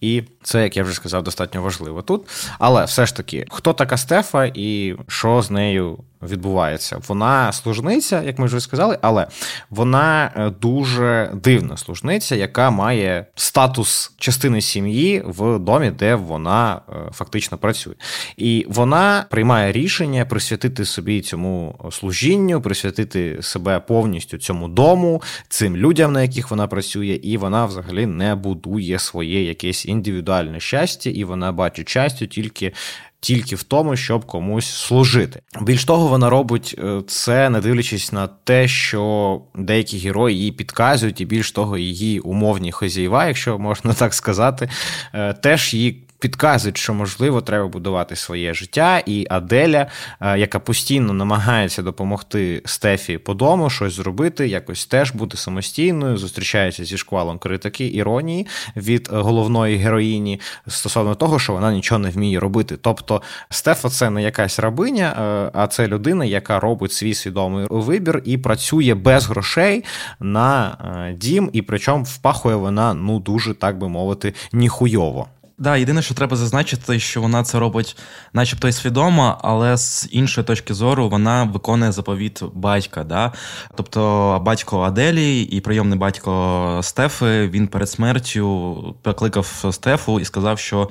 І 0.00 0.22
це, 0.42 0.62
як 0.62 0.76
я 0.76 0.82
вже 0.82 0.94
сказав, 0.94 1.22
достатньо 1.22 1.62
важливо 1.62 2.02
тут. 2.02 2.26
Але 2.58 2.84
все 2.84 3.06
ж 3.06 3.16
таки, 3.16 3.46
хто 3.50 3.72
така 3.72 3.96
Стефа 3.96 4.50
і 4.54 4.96
що 5.08 5.42
з 5.42 5.50
нею 5.50 5.98
відбувається? 6.26 7.00
Вона 7.08 7.52
служниця, 7.52 8.22
як 8.22 8.38
ми 8.38 8.46
вже 8.46 8.60
сказали, 8.60 8.98
але 9.02 9.26
вона 9.70 10.32
е, 10.36 10.50
дуже 10.60 11.30
дивна 11.34 11.76
служниця, 11.76 12.36
яка 12.36 12.70
має 12.70 13.26
статус 13.34 14.14
частини 14.18 14.60
сім'ї 14.60 15.22
в 15.26 15.58
домі, 15.58 15.90
де 15.90 16.14
вона 16.14 16.80
е, 16.88 16.92
фактично 17.12 17.58
працює. 17.58 17.94
І 18.36 18.66
вона 18.68 19.26
приймає 19.30 19.72
рішення 19.72 20.24
присвятити 20.24 20.84
собі 20.84 21.20
цьому 21.20 21.78
служінню, 21.92 22.60
присвятити 22.60 23.38
себе 23.42 23.80
повністю 23.80 24.38
цьому 24.38 24.68
дому, 24.68 25.22
цим 25.48 25.76
людям, 25.76 26.12
на 26.12 26.22
яких 26.22 26.50
вона 26.50 26.66
працює, 26.66 27.20
і 27.22 27.36
вона 27.36 27.66
взагалі 27.66 28.06
не 28.06 28.34
будує 28.34 28.98
своє 28.98 29.44
якесь 29.44 29.86
індивідуальне 29.86 30.60
щастя, 30.60 31.10
і 31.10 31.24
вона 31.24 31.52
бачить 31.52 31.88
щастя 31.88 32.26
тільки. 32.26 32.72
Тільки 33.26 33.56
в 33.56 33.62
тому, 33.62 33.96
щоб 33.96 34.24
комусь 34.24 34.66
служити. 34.66 35.40
Більш 35.60 35.84
того, 35.84 36.06
вона 36.06 36.30
робить 36.30 36.74
е, 36.78 37.02
це, 37.06 37.50
не 37.50 37.60
дивлячись 37.60 38.12
на 38.12 38.26
те, 38.26 38.68
що 38.68 39.40
деякі 39.54 39.98
герої 39.98 40.36
її 40.38 40.52
підказують, 40.52 41.20
і 41.20 41.24
більш 41.24 41.52
того, 41.52 41.78
її 41.78 42.20
умовні 42.20 42.72
хозяєва, 42.72 43.26
якщо 43.26 43.58
можна 43.58 43.94
так 43.94 44.14
сказати, 44.14 44.70
е, 45.14 45.32
теж 45.32 45.74
її 45.74 46.05
підказують, 46.26 46.76
що 46.76 46.94
можливо 46.94 47.40
треба 47.40 47.68
будувати 47.68 48.16
своє 48.16 48.54
життя, 48.54 49.02
і 49.06 49.26
Аделя, 49.30 49.86
е, 50.20 50.38
яка 50.38 50.58
постійно 50.58 51.12
намагається 51.12 51.82
допомогти 51.82 52.62
Стефі 52.64 53.18
по 53.18 53.34
дому, 53.34 53.70
щось 53.70 53.92
зробити, 53.92 54.48
якось 54.48 54.86
теж 54.86 55.12
бути 55.12 55.36
самостійною, 55.36 56.16
зустрічається 56.16 56.84
зі 56.84 56.96
шквалом 56.96 57.38
критики, 57.38 57.86
іронії 57.86 58.46
від 58.76 59.08
головної 59.12 59.76
героїні 59.76 60.40
стосовно 60.68 61.14
того, 61.14 61.38
що 61.38 61.52
вона 61.52 61.72
нічого 61.72 61.98
не 61.98 62.10
вміє 62.10 62.40
робити. 62.40 62.76
Тобто 62.80 63.22
Стефа 63.50 63.88
це 63.88 64.10
не 64.10 64.22
якась 64.22 64.58
рабиня, 64.58 65.16
е, 65.18 65.50
а 65.54 65.66
це 65.66 65.88
людина, 65.88 66.24
яка 66.24 66.60
робить 66.60 66.92
свій 66.92 67.14
свідомий 67.14 67.66
вибір 67.70 68.22
і 68.24 68.38
працює 68.38 68.94
без 68.94 69.26
грошей 69.26 69.84
на 70.20 70.76
е, 71.08 71.12
дім, 71.12 71.50
і 71.52 71.62
причому 71.62 72.04
впахує 72.04 72.56
вона 72.56 72.94
ну 72.94 73.20
дуже 73.20 73.54
так 73.54 73.78
би 73.78 73.88
мовити 73.88 74.34
ніхуйово. 74.52 75.26
Да, 75.58 75.76
єдине, 75.76 76.02
що 76.02 76.14
треба 76.14 76.36
зазначити, 76.36 76.98
що 76.98 77.20
вона 77.20 77.42
це 77.42 77.58
робить, 77.58 77.96
начебто 78.32 78.68
й 78.68 78.72
свідомо, 78.72 79.38
але 79.42 79.76
з 79.76 80.08
іншої 80.10 80.46
точки 80.46 80.74
зору 80.74 81.08
вона 81.08 81.44
виконує 81.44 81.92
заповіт 81.92 82.42
батька. 82.54 83.04
Да? 83.04 83.32
Тобто 83.74 84.42
батько 84.44 84.80
Аделі 84.80 85.42
і 85.42 85.60
прийомний 85.60 85.98
батько 85.98 86.80
Стефи 86.82 87.48
він 87.48 87.68
перед 87.68 87.90
смертю 87.90 88.94
покликав 89.02 89.64
Стефу 89.70 90.20
і 90.20 90.24
сказав, 90.24 90.58
що 90.58 90.88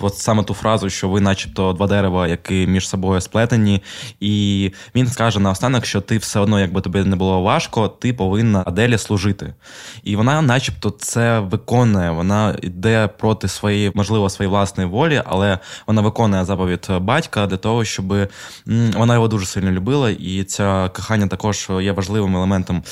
от 0.00 0.18
саме 0.18 0.42
ту 0.42 0.54
фразу, 0.54 0.90
що 0.90 1.08
ви, 1.08 1.20
начебто, 1.20 1.72
два 1.72 1.86
дерева, 1.86 2.28
які 2.28 2.66
між 2.66 2.88
собою 2.88 3.20
сплетені, 3.20 3.82
і 4.20 4.70
він 4.94 5.06
скаже 5.06 5.40
наостанок, 5.40 5.86
що 5.86 6.00
ти 6.00 6.18
все 6.18 6.40
одно, 6.40 6.60
якби 6.60 6.80
тобі 6.80 7.04
не 7.04 7.16
було 7.16 7.42
важко, 7.42 7.88
ти 7.88 8.12
повинна 8.12 8.62
Аделі 8.66 8.98
служити. 8.98 9.54
І 10.02 10.16
вона, 10.16 10.42
начебто, 10.42 10.90
це 10.90 11.40
виконує, 11.40 12.10
вона 12.10 12.56
йде 12.62 13.08
проти 13.18 13.48
своєї 13.48 13.91
можливо, 13.94 14.30
своїй 14.30 14.48
власної 14.48 14.88
волі, 14.88 15.22
але 15.26 15.58
вона 15.86 16.02
виконує 16.02 16.44
заповідь 16.44 16.86
батька 17.00 17.46
для 17.46 17.56
того, 17.56 17.84
щоб 17.84 18.14
вона 18.96 19.14
його 19.14 19.28
дуже 19.28 19.46
сильно 19.46 19.70
любила, 19.70 20.10
і 20.10 20.44
це 20.44 20.90
кохання 20.94 21.26
також 21.26 21.68
є 21.80 21.92
важливим 21.92 22.36
елементом 22.36 22.82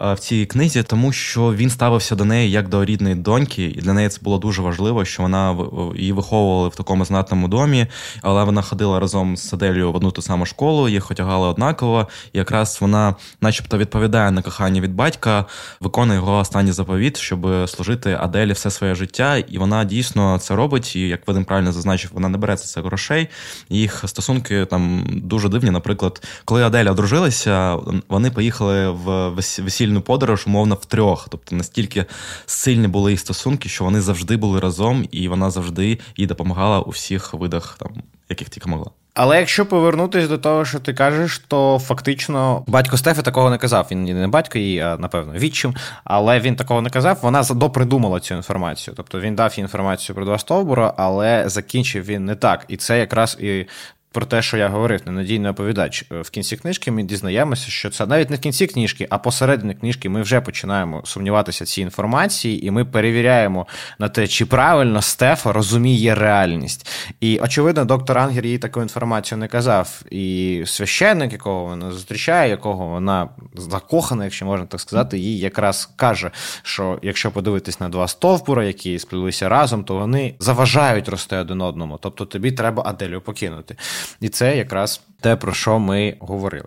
в 0.00 0.16
цій 0.18 0.46
книзі, 0.46 0.82
тому 0.82 1.12
що 1.12 1.54
він 1.54 1.70
ставився 1.70 2.14
до 2.14 2.24
неї 2.24 2.50
як 2.50 2.68
до 2.68 2.84
рідної 2.84 3.14
доньки, 3.14 3.64
і 3.64 3.80
для 3.80 3.92
неї 3.92 4.08
це 4.08 4.18
було 4.22 4.38
дуже 4.38 4.62
важливо, 4.62 5.04
що 5.04 5.22
вона 5.22 5.56
її 5.96 6.12
виховували 6.12 6.68
в 6.68 6.76
такому 6.76 7.04
знатному 7.04 7.48
домі, 7.48 7.86
але 8.22 8.44
вона 8.44 8.62
ходила 8.62 9.00
разом 9.00 9.36
з 9.36 9.54
Аделію 9.54 9.92
в 9.92 9.96
одну 9.96 10.10
ту 10.10 10.22
саму 10.22 10.46
школу, 10.46 10.88
їх 10.88 11.10
одягали 11.10 11.48
однаково. 11.48 12.08
І 12.32 12.38
якраз 12.38 12.78
вона, 12.80 13.14
начебто, 13.40 13.78
відповідає 13.78 14.30
на 14.30 14.42
кохання 14.42 14.80
від 14.80 14.94
батька, 14.94 15.44
виконує 15.80 16.18
його 16.18 16.38
останній 16.38 16.72
заповіт, 16.72 17.16
щоб 17.16 17.68
служити 17.68 18.18
Аделі 18.20 18.52
все 18.52 18.70
своє 18.70 18.94
життя. 18.94 19.36
І 19.36 19.58
вона 19.58 19.84
дійсно 19.84 20.38
це 20.38 20.56
робить. 20.56 20.96
І 20.96 21.08
як 21.08 21.28
Вадим 21.28 21.44
правильно 21.44 21.72
зазначив, 21.72 22.10
вона 22.14 22.28
не 22.28 22.38
береться 22.38 22.66
це 22.66 22.80
грошей. 22.80 23.28
Їх 23.68 24.04
стосунки 24.06 24.64
там 24.64 25.06
дуже 25.08 25.48
дивні. 25.48 25.70
Наприклад, 25.70 26.22
коли 26.44 26.62
Аделя 26.62 26.90
одружилися, 26.90 27.78
вони 28.08 28.30
поїхали 28.30 28.90
в 28.90 29.28
весіль 29.28 29.89
спільну 29.90 30.00
подорож, 30.00 30.46
умовно, 30.46 30.76
трьох. 30.76 31.28
Тобто 31.28 31.56
настільки 31.56 32.04
сильні 32.46 32.88
були 32.88 33.10
їх 33.10 33.20
стосунки, 33.20 33.68
що 33.68 33.84
вони 33.84 34.00
завжди 34.00 34.36
були 34.36 34.60
разом, 34.60 35.04
і 35.10 35.28
вона 35.28 35.50
завжди 35.50 35.98
їй 36.16 36.26
допомагала 36.26 36.80
у 36.80 36.90
всіх 36.90 37.34
видах, 37.34 37.76
там, 37.78 37.92
яких 38.28 38.48
тільки 38.48 38.68
могла. 38.68 38.90
Але 39.14 39.38
якщо 39.38 39.66
повернутися 39.66 40.28
до 40.28 40.38
того, 40.38 40.64
що 40.64 40.78
ти 40.78 40.94
кажеш, 40.94 41.38
то 41.48 41.78
фактично 41.78 42.64
батько 42.66 42.96
Стефи 42.96 43.22
такого 43.22 43.50
не 43.50 43.58
казав. 43.58 43.86
Він 43.90 44.04
не 44.04 44.28
батько 44.28 44.58
її, 44.58 44.80
а 44.80 44.96
напевно, 44.96 45.32
відчим, 45.32 45.74
але 46.04 46.40
він 46.40 46.56
такого 46.56 46.82
не 46.82 46.90
казав. 46.90 47.18
Вона 47.22 47.42
допридумала 47.42 48.20
цю 48.20 48.34
інформацію. 48.34 48.94
Тобто 48.96 49.20
він 49.20 49.34
дав 49.34 49.54
їй 49.56 49.62
інформацію 49.62 50.16
про 50.16 50.24
два 50.24 50.38
стовбура, 50.38 50.94
але 50.96 51.48
закінчив 51.48 52.04
він 52.04 52.24
не 52.24 52.34
так. 52.34 52.64
І 52.68 52.76
це 52.76 52.98
якраз 52.98 53.36
і 53.40 53.66
про 54.12 54.26
те, 54.26 54.42
що 54.42 54.56
я 54.56 54.68
говорив, 54.68 55.00
ненадійний 55.06 55.50
оповідач. 55.50 56.04
Е, 56.12 56.20
в 56.20 56.30
кінці 56.30 56.56
книжки 56.56 56.90
ми 56.90 57.02
дізнаємося, 57.02 57.70
що 57.70 57.90
це 57.90 58.06
навіть 58.06 58.30
не 58.30 58.36
в 58.36 58.40
кінці 58.40 58.66
книжки, 58.66 59.06
а 59.10 59.18
посередині 59.18 59.74
книжки 59.74 60.08
ми 60.08 60.22
вже 60.22 60.40
починаємо 60.40 61.02
сумніватися 61.04 61.64
цій 61.64 61.82
інформації, 61.82 62.66
і 62.66 62.70
ми 62.70 62.84
перевіряємо 62.84 63.66
на 63.98 64.08
те, 64.08 64.26
чи 64.26 64.46
правильно 64.46 65.02
Стефа 65.02 65.52
розуміє 65.52 66.14
реальність. 66.14 66.88
І 67.20 67.38
очевидно, 67.38 67.84
доктор 67.84 68.18
Ангер 68.18 68.46
їй 68.46 68.58
таку 68.58 68.82
інформацію 68.82 69.38
не 69.38 69.48
казав. 69.48 70.02
І 70.10 70.62
священник, 70.66 71.32
якого 71.32 71.64
вона 71.64 71.90
зустрічає, 71.90 72.50
якого 72.50 72.86
вона 72.86 73.28
закохана, 73.54 74.24
якщо 74.24 74.46
можна 74.46 74.66
так 74.66 74.80
сказати, 74.80 75.18
їй 75.18 75.38
якраз 75.38 75.90
каже, 75.96 76.30
що 76.62 76.98
якщо 77.02 77.30
подивитись 77.30 77.80
на 77.80 77.88
два 77.88 78.08
стовбура, 78.08 78.64
які 78.64 78.98
сплілися 78.98 79.48
разом, 79.48 79.84
то 79.84 79.94
вони 79.94 80.34
заважають 80.38 81.08
рости 81.08 81.36
один 81.36 81.60
одному. 81.60 81.98
Тобто 82.02 82.24
тобі 82.24 82.52
треба 82.52 82.82
Аделю 82.86 83.20
покинути. 83.20 83.76
І 84.20 84.28
це 84.28 84.56
якраз 84.56 85.00
те, 85.20 85.36
про 85.36 85.52
що 85.52 85.78
ми 85.78 86.16
говорили. 86.20 86.66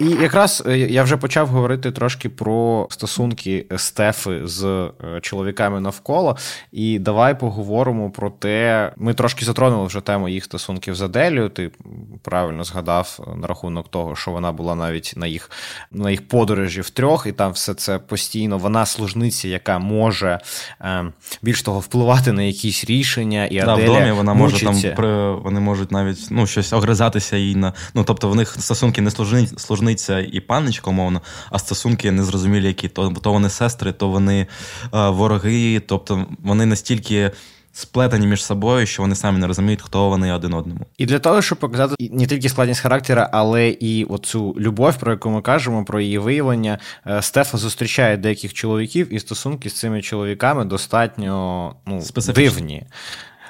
І 0.00 0.08
якраз 0.08 0.62
е, 0.66 0.78
я 0.78 1.02
вже 1.02 1.16
почав 1.16 1.48
говорити 1.48 1.92
трошки 1.92 2.28
про 2.28 2.86
стосунки 2.90 3.66
Стефи 3.76 4.40
з 4.44 4.64
е, 4.64 4.90
чоловіками 5.20 5.80
навколо. 5.80 6.36
І 6.72 6.98
давай 6.98 7.38
поговоримо 7.38 8.10
про 8.10 8.30
те. 8.30 8.92
Ми 8.96 9.14
трошки 9.14 9.44
затронули 9.44 9.86
вже 9.86 10.00
тему 10.00 10.28
їх 10.28 10.44
стосунків 10.44 10.94
з 10.94 11.02
Аделію. 11.02 11.48
Ти 11.48 11.70
правильно 12.22 12.64
згадав 12.64 13.34
на 13.36 13.46
рахунок 13.46 13.88
того, 13.88 14.16
що 14.16 14.30
вона 14.30 14.52
була 14.52 14.74
навіть 14.74 15.14
на 15.16 15.26
їх 15.26 15.50
на 15.92 16.10
їх 16.10 16.28
подорожі 16.28 16.80
в 16.80 16.90
трьох, 16.90 17.26
і 17.26 17.32
там 17.32 17.52
все 17.52 17.74
це 17.74 17.98
постійно. 17.98 18.58
Вона 18.58 18.86
служниця, 18.86 19.48
яка 19.48 19.78
може 19.78 20.40
е, 20.80 21.04
більш 21.42 21.62
того 21.62 21.80
впливати 21.80 22.32
на 22.32 22.42
якісь 22.42 22.84
рішення. 22.84 23.48
І 23.50 23.60
да, 23.60 23.74
в 23.74 23.84
домі 23.84 24.10
вона 24.10 24.34
може 24.34 24.64
там 24.64 24.82
при 24.96 25.32
вони 25.32 25.60
можуть 25.60 25.92
навіть 25.92 26.26
ну 26.30 26.46
щось 26.46 26.72
огризатися 26.72 27.36
їй 27.36 27.56
на 27.56 27.72
ну, 27.94 28.04
тобто 28.04 28.28
в 28.28 28.36
них 28.36 28.56
стосунки 28.58 29.00
не 29.00 29.10
служниці 29.10 29.87
служниця 29.88 30.20
і 30.32 30.40
панночка, 30.40 30.90
умовно, 30.90 31.22
а 31.50 31.58
стосунки 31.58 32.10
незрозумілі, 32.10 32.66
які 32.66 32.88
то 32.88 33.10
то 33.22 33.32
вони 33.32 33.50
сестри, 33.50 33.92
то 33.92 34.08
вони 34.08 34.46
е, 34.94 35.08
вороги, 35.08 35.80
тобто 35.86 36.26
вони 36.42 36.66
настільки 36.66 37.30
сплетені 37.72 38.26
між 38.26 38.44
собою, 38.44 38.86
що 38.86 39.02
вони 39.02 39.14
самі 39.14 39.38
не 39.38 39.46
розуміють, 39.46 39.82
хто 39.82 40.08
вони 40.08 40.32
один 40.32 40.54
одному. 40.54 40.80
І 40.98 41.06
для 41.06 41.18
того, 41.18 41.42
щоб 41.42 41.58
показати 41.58 42.10
не 42.12 42.26
тільки 42.26 42.48
складність 42.48 42.80
характера, 42.80 43.30
але 43.32 43.68
і 43.68 44.04
оцю 44.04 44.54
любов, 44.58 44.96
про 44.96 45.12
яку 45.12 45.30
ми 45.30 45.42
кажемо, 45.42 45.84
про 45.84 46.00
її 46.00 46.18
виявлення, 46.18 46.78
е, 47.06 47.22
Стефа 47.22 47.58
зустрічає 47.58 48.16
деяких 48.16 48.54
чоловіків, 48.54 49.14
і 49.14 49.20
стосунки 49.20 49.70
з 49.70 49.72
цими 49.72 50.02
чоловіками 50.02 50.64
достатньо 50.64 51.74
ну, 51.86 52.02
дивні. 52.34 52.86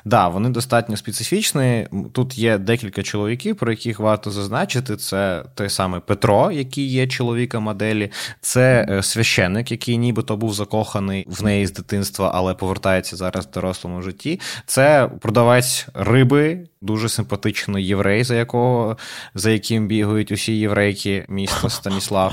Да, 0.08 0.28
вони 0.28 0.48
достатньо 0.48 0.96
специфічні. 0.96 1.88
Тут 2.12 2.38
є 2.38 2.58
декілька 2.58 3.02
чоловіків, 3.02 3.56
про 3.56 3.70
яких 3.70 4.00
варто 4.00 4.30
зазначити. 4.30 4.96
Це 4.96 5.44
той 5.54 5.68
самий 5.68 6.00
Петро, 6.00 6.50
який 6.50 6.86
є 6.86 7.06
чоловіком 7.06 7.64
моделі, 7.64 8.10
це 8.40 8.86
е, 8.90 9.02
священник, 9.02 9.70
який 9.70 9.98
нібито 9.98 10.36
був 10.36 10.54
закоханий 10.54 11.26
в 11.28 11.44
неї 11.44 11.66
з 11.66 11.72
дитинства, 11.72 12.30
але 12.34 12.54
повертається 12.54 13.16
зараз 13.16 13.46
в 13.46 13.50
дорослому 13.50 14.02
житті. 14.02 14.40
Це 14.66 15.10
продавець 15.20 15.86
риби, 15.94 16.66
дуже 16.80 17.08
симпатичний 17.08 17.86
єврей, 17.86 18.24
за 18.24 18.34
якого 18.34 18.96
за 19.34 19.50
яким 19.50 19.86
бігають 19.86 20.32
усі 20.32 20.52
єврейки 20.52 21.24
міста 21.28 21.68
Станіслав. 21.70 22.32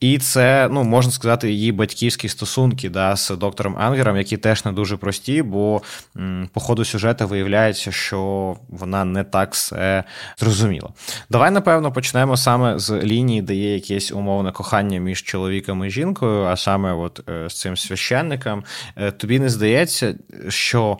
І 0.00 0.18
це, 0.18 0.68
ну, 0.70 0.84
можна 0.84 1.12
сказати, 1.12 1.50
її 1.50 1.72
батьківські 1.72 2.28
стосунки 2.28 2.90
да, 2.90 3.16
з 3.16 3.30
доктором 3.30 3.76
Ангером, 3.78 4.16
які 4.16 4.36
теж 4.36 4.64
не 4.64 4.72
дуже 4.72 4.96
прості, 4.96 5.42
бо 5.42 5.82
м, 6.16 6.48
по 6.52 6.60
ходу 6.60 6.84
сюжету 6.84 7.28
виявляється, 7.28 7.92
що 7.92 8.56
вона 8.68 9.04
не 9.04 9.24
так 9.24 9.52
все 9.52 10.04
зрозуміла. 10.38 10.88
Давай, 11.30 11.50
напевно, 11.50 11.92
почнемо 11.92 12.36
саме 12.36 12.78
з 12.78 12.90
лінії, 12.90 13.42
де 13.42 13.54
є 13.54 13.74
якесь 13.74 14.12
умовне 14.12 14.52
кохання 14.52 15.00
між 15.00 15.22
чоловіком 15.22 15.84
і 15.84 15.90
жінкою, 15.90 16.44
а 16.44 16.56
саме 16.56 16.92
от 16.92 17.20
е, 17.28 17.48
з 17.50 17.60
цим 17.60 17.76
священником. 17.76 18.64
Е, 18.96 19.10
тобі 19.10 19.38
не 19.38 19.48
здається, 19.48 20.14
що 20.48 20.98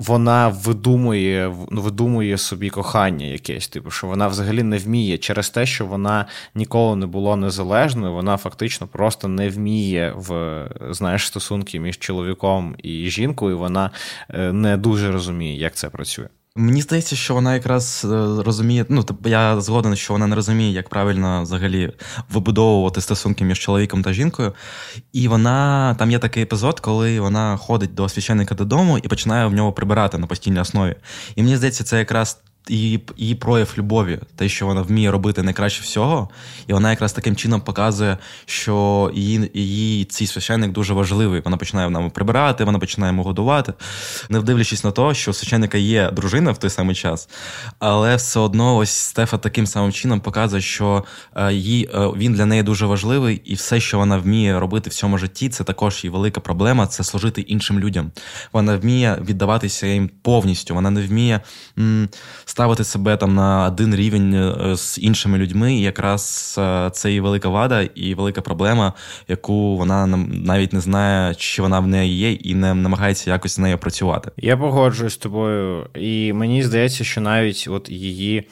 вона 0.00 0.48
видумує 0.48 1.54
ну, 1.70 1.80
видумує 1.80 2.38
собі 2.38 2.70
кохання 2.70 3.26
якесь, 3.26 3.68
типу, 3.68 3.90
що 3.90 4.06
вона 4.06 4.28
взагалі 4.28 4.62
не 4.62 4.78
вміє 4.78 5.18
через 5.18 5.50
те, 5.50 5.66
що 5.66 5.86
вона 5.86 6.26
ніколи 6.54 6.96
не 6.96 7.06
була 7.06 7.36
незалежною, 7.36 8.12
вона 8.12 8.36
фактично 8.36 8.86
просто 8.86 9.28
не 9.28 9.48
вміє 9.48 10.12
в 10.16 10.68
знаєш 10.90 11.26
стосунки 11.26 11.80
між 11.80 11.98
чоловіком 11.98 12.76
і 12.82 13.10
жінкою. 13.10 13.58
Вона 13.58 13.90
е, 14.30 14.52
не 14.52 14.76
дуже 14.76 15.12
розуміє, 15.12 15.56
як 15.56 15.74
це 15.74 15.88
працює. 15.88 16.28
Мені 16.60 16.82
здається, 16.82 17.16
що 17.16 17.34
вона 17.34 17.54
якраз 17.54 18.02
е, 18.04 18.42
розуміє. 18.42 18.86
Ну, 18.88 19.04
я 19.24 19.60
згоден, 19.60 19.96
що 19.96 20.12
вона 20.12 20.26
не 20.26 20.36
розуміє, 20.36 20.72
як 20.72 20.88
правильно 20.88 21.42
взагалі 21.42 21.92
вибудовувати 22.30 23.00
стосунки 23.00 23.44
між 23.44 23.58
чоловіком 23.58 24.02
та 24.02 24.12
жінкою. 24.12 24.52
І 25.12 25.28
вона 25.28 25.94
там 25.98 26.10
є 26.10 26.18
такий 26.18 26.42
епізод, 26.42 26.80
коли 26.80 27.20
вона 27.20 27.56
ходить 27.56 27.94
до 27.94 28.08
священника 28.08 28.54
додому 28.54 28.98
і 28.98 29.08
починає 29.08 29.46
в 29.46 29.52
нього 29.52 29.72
прибирати 29.72 30.18
на 30.18 30.26
постійній 30.26 30.60
основі. 30.60 30.94
І 31.34 31.42
мені 31.42 31.56
здається, 31.56 31.84
це 31.84 31.98
якраз 31.98 32.38
її 32.68 33.00
її 33.16 33.34
прояв 33.34 33.74
любові, 33.78 34.18
те, 34.36 34.48
що 34.48 34.66
вона 34.66 34.82
вміє 34.82 35.10
робити 35.10 35.42
найкраще 35.42 35.82
всього, 35.82 36.28
і 36.66 36.72
вона 36.72 36.90
якраз 36.90 37.12
таким 37.12 37.36
чином 37.36 37.60
показує, 37.60 38.18
що 38.46 39.10
її 39.14 39.50
її 39.54 40.04
цей 40.04 40.26
священник 40.26 40.72
дуже 40.72 40.94
важливий. 40.94 41.40
Вона 41.44 41.56
починає 41.56 41.90
нам 41.90 42.10
прибирати, 42.10 42.64
вона 42.64 42.78
починає 42.78 43.12
йому 43.12 43.22
годувати, 43.22 43.72
не 44.28 44.38
вдивлячись 44.38 44.84
на 44.84 44.90
те, 44.90 45.14
що 45.14 45.30
у 45.30 45.34
священника 45.34 45.78
є 45.78 46.10
дружина 46.10 46.50
в 46.52 46.58
той 46.58 46.70
самий 46.70 46.94
час, 46.96 47.28
але 47.78 48.16
все 48.16 48.40
одно 48.40 48.76
ось 48.76 48.90
Стефа 48.90 49.38
таким 49.38 49.66
самим 49.66 49.92
чином 49.92 50.20
показує, 50.20 50.62
що 50.62 51.04
е, 51.36 51.52
її, 51.52 51.90
е, 51.94 51.98
він 52.16 52.32
для 52.32 52.46
неї 52.46 52.62
дуже 52.62 52.86
важливий, 52.86 53.42
і 53.44 53.54
все, 53.54 53.80
що 53.80 53.98
вона 53.98 54.18
вміє 54.18 54.60
робити 54.60 54.90
в 54.90 54.94
цьому 54.94 55.18
житті, 55.18 55.48
це 55.48 55.64
також 55.64 56.04
її 56.04 56.12
велика 56.12 56.40
проблема 56.40 56.86
це 56.86 57.04
служити 57.04 57.40
іншим 57.40 57.80
людям. 57.80 58.10
Вона 58.52 58.76
вміє 58.76 59.18
віддаватися 59.28 59.86
їм 59.86 60.10
повністю. 60.22 60.74
Вона 60.74 60.90
не 60.90 61.06
вміє 61.06 61.40
м- 61.78 62.08
ставити 62.60 62.84
себе 62.84 63.16
там 63.16 63.34
на 63.34 63.66
один 63.66 63.94
рівень 63.94 64.34
е, 64.34 64.76
з 64.76 64.98
іншими 64.98 65.38
людьми, 65.38 65.74
і 65.74 65.80
якраз 65.80 66.54
е, 66.58 66.90
це 66.92 67.12
і 67.12 67.20
велика 67.20 67.48
вада, 67.48 67.82
і 67.94 68.14
велика 68.14 68.40
проблема, 68.40 68.92
яку 69.28 69.76
вона 69.76 70.06
навіть 70.06 70.72
не 70.72 70.80
знає, 70.80 71.34
чи 71.34 71.62
вона 71.62 71.80
в 71.80 71.86
неї 71.86 72.18
є, 72.18 72.32
і 72.32 72.54
не 72.54 72.74
намагається 72.74 73.30
якось 73.30 73.52
з 73.52 73.58
нею 73.58 73.78
працювати. 73.78 74.30
Я 74.36 74.56
погоджуюсь 74.56 75.12
з 75.12 75.16
тобою, 75.16 75.86
і 75.94 76.32
мені 76.32 76.62
здається, 76.62 77.04
що 77.04 77.20
навіть 77.20 77.68
от 77.70 77.90
її. 77.90 78.44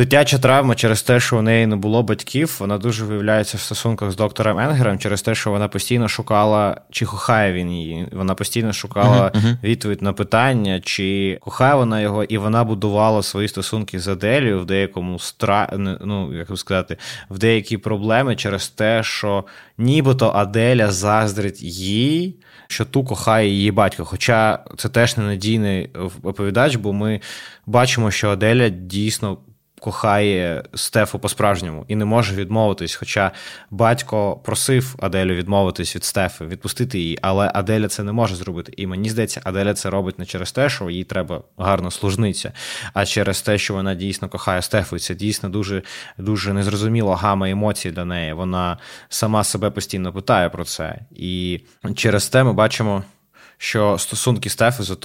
Дитяча 0.00 0.38
травма 0.38 0.74
через 0.74 1.02
те, 1.02 1.20
що 1.20 1.38
у 1.38 1.42
неї 1.42 1.66
не 1.66 1.76
було 1.76 2.02
батьків, 2.02 2.56
вона 2.60 2.78
дуже 2.78 3.04
виявляється 3.04 3.56
в 3.56 3.60
стосунках 3.60 4.10
з 4.10 4.16
доктором 4.16 4.58
Енгером 4.58 4.98
через 4.98 5.22
те, 5.22 5.34
що 5.34 5.50
вона 5.50 5.68
постійно 5.68 6.08
шукала, 6.08 6.80
чи 6.90 7.06
кохає 7.06 7.52
він 7.52 7.70
її. 7.70 8.08
Вона 8.12 8.34
постійно 8.34 8.72
шукала 8.72 9.28
uh-huh, 9.28 9.36
uh-huh. 9.36 9.56
відповідь 9.62 10.02
на 10.02 10.12
питання, 10.12 10.80
чи 10.80 11.38
кохає 11.40 11.74
вона 11.74 12.00
його, 12.00 12.24
і 12.24 12.38
вона 12.38 12.64
будувала 12.64 13.22
свої 13.22 13.48
стосунки 13.48 14.00
з 14.00 14.08
Аделію 14.08 14.60
в 14.60 14.64
деякому 14.64 15.18
стра... 15.18 15.72
ну, 16.00 16.34
як 16.34 16.58
сказати, 16.58 16.96
в 17.30 17.38
деякі 17.38 17.76
проблеми 17.76 18.36
через 18.36 18.68
те, 18.68 19.02
що 19.02 19.44
нібито 19.78 20.32
Аделя 20.34 20.90
заздрить 20.90 21.62
їй. 21.62 22.36
Що 22.68 22.84
ту 22.84 23.04
кохає 23.04 23.48
її 23.48 23.70
батько. 23.70 24.04
Хоча 24.04 24.58
це 24.76 24.88
теж 24.88 25.16
ненадійний 25.16 25.90
оповідач, 26.22 26.76
бо 26.76 26.92
ми 26.92 27.20
бачимо, 27.66 28.10
що 28.10 28.30
Аделя 28.30 28.68
дійсно 28.68 29.38
кохає 29.80 30.62
Стефу 30.74 31.18
по-справжньому 31.18 31.84
і 31.88 31.96
не 31.96 32.04
може 32.04 32.34
відмовитись. 32.34 32.94
Хоча 32.94 33.30
батько 33.70 34.36
просив 34.36 34.94
Аделю 34.98 35.34
відмовитись 35.34 35.96
від 35.96 36.04
Стефи, 36.04 36.46
відпустити 36.46 36.98
її, 36.98 37.18
але 37.22 37.50
Аделя 37.54 37.88
це 37.88 38.02
не 38.02 38.12
може 38.12 38.36
зробити. 38.36 38.72
І 38.76 38.86
мені 38.86 39.10
здається, 39.10 39.40
Аделя 39.44 39.74
це 39.74 39.90
робить 39.90 40.18
не 40.18 40.26
через 40.26 40.52
те, 40.52 40.68
що 40.68 40.90
їй 40.90 41.04
треба 41.04 41.42
гарно 41.58 41.90
служниця, 41.90 42.52
а 42.94 43.06
через 43.06 43.42
те, 43.42 43.58
що 43.58 43.74
вона 43.74 43.94
дійсно 43.94 44.28
кохає 44.28 44.62
Стефу. 44.62 44.96
І 44.96 44.98
це 44.98 45.14
дійсно 45.14 45.48
дуже 45.48 45.82
дуже 46.18 46.52
незрозуміло 46.52 47.14
гама 47.14 47.50
емоцій 47.50 47.90
для 47.90 48.04
неї. 48.04 48.32
Вона 48.32 48.78
сама 49.08 49.44
себе 49.44 49.70
постійно 49.70 50.12
питає 50.12 50.48
про 50.48 50.64
це. 50.64 50.98
І 51.10 51.60
через 51.94 52.28
те 52.28 52.44
ми 52.44 52.52
бачимо. 52.52 53.04
Що 53.62 53.98
стосунки 53.98 54.50
Стефи 54.50 54.82
з 54.82 54.96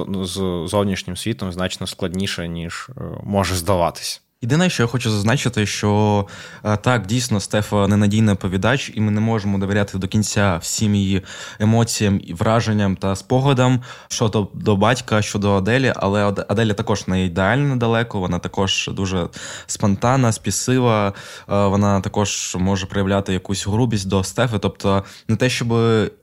зовнішнім 0.65 1.17
світом 1.17 1.51
значно 1.51 1.87
складніше, 1.87 2.47
ніж 2.47 2.89
е, 2.89 3.01
може 3.23 3.55
здаватись. 3.55 4.24
Єдине, 4.45 4.69
що 4.69 4.83
я 4.83 4.87
хочу 4.87 5.11
зазначити, 5.11 5.65
що 5.65 6.25
е, 6.63 6.77
так, 6.77 7.05
дійсно, 7.05 7.39
Стефа 7.39 7.87
ненадійний 7.87 8.33
оповідач, 8.33 8.91
і 8.95 9.01
ми 9.01 9.11
не 9.11 9.21
можемо 9.21 9.57
довіряти 9.57 9.97
до 9.97 10.07
кінця 10.07 10.57
всім 10.57 10.95
її 10.95 11.21
емоціям, 11.59 12.21
враженням 12.29 12.95
та 12.95 13.15
спогадам 13.15 13.81
щодо 14.07 14.47
до 14.53 14.75
батька, 14.75 15.21
щодо 15.21 15.53
Аделі, 15.53 15.93
але 15.95 16.33
Аделя 16.47 16.73
також 16.73 17.07
не 17.07 17.25
ідеальна 17.25 17.75
далеко, 17.75 18.19
вона 18.19 18.39
також 18.39 18.89
дуже 18.93 19.27
спонтанна, 19.67 20.31
спісива, 20.31 21.07
е, 21.07 21.13
вона 21.47 22.01
також 22.01 22.57
може 22.59 22.85
проявляти 22.85 23.33
якусь 23.33 23.67
грубість 23.67 24.07
до 24.07 24.23
Стефи. 24.23 24.59
Тобто, 24.59 25.03
не 25.27 25.35
те, 25.35 25.49
щоб 25.49 25.73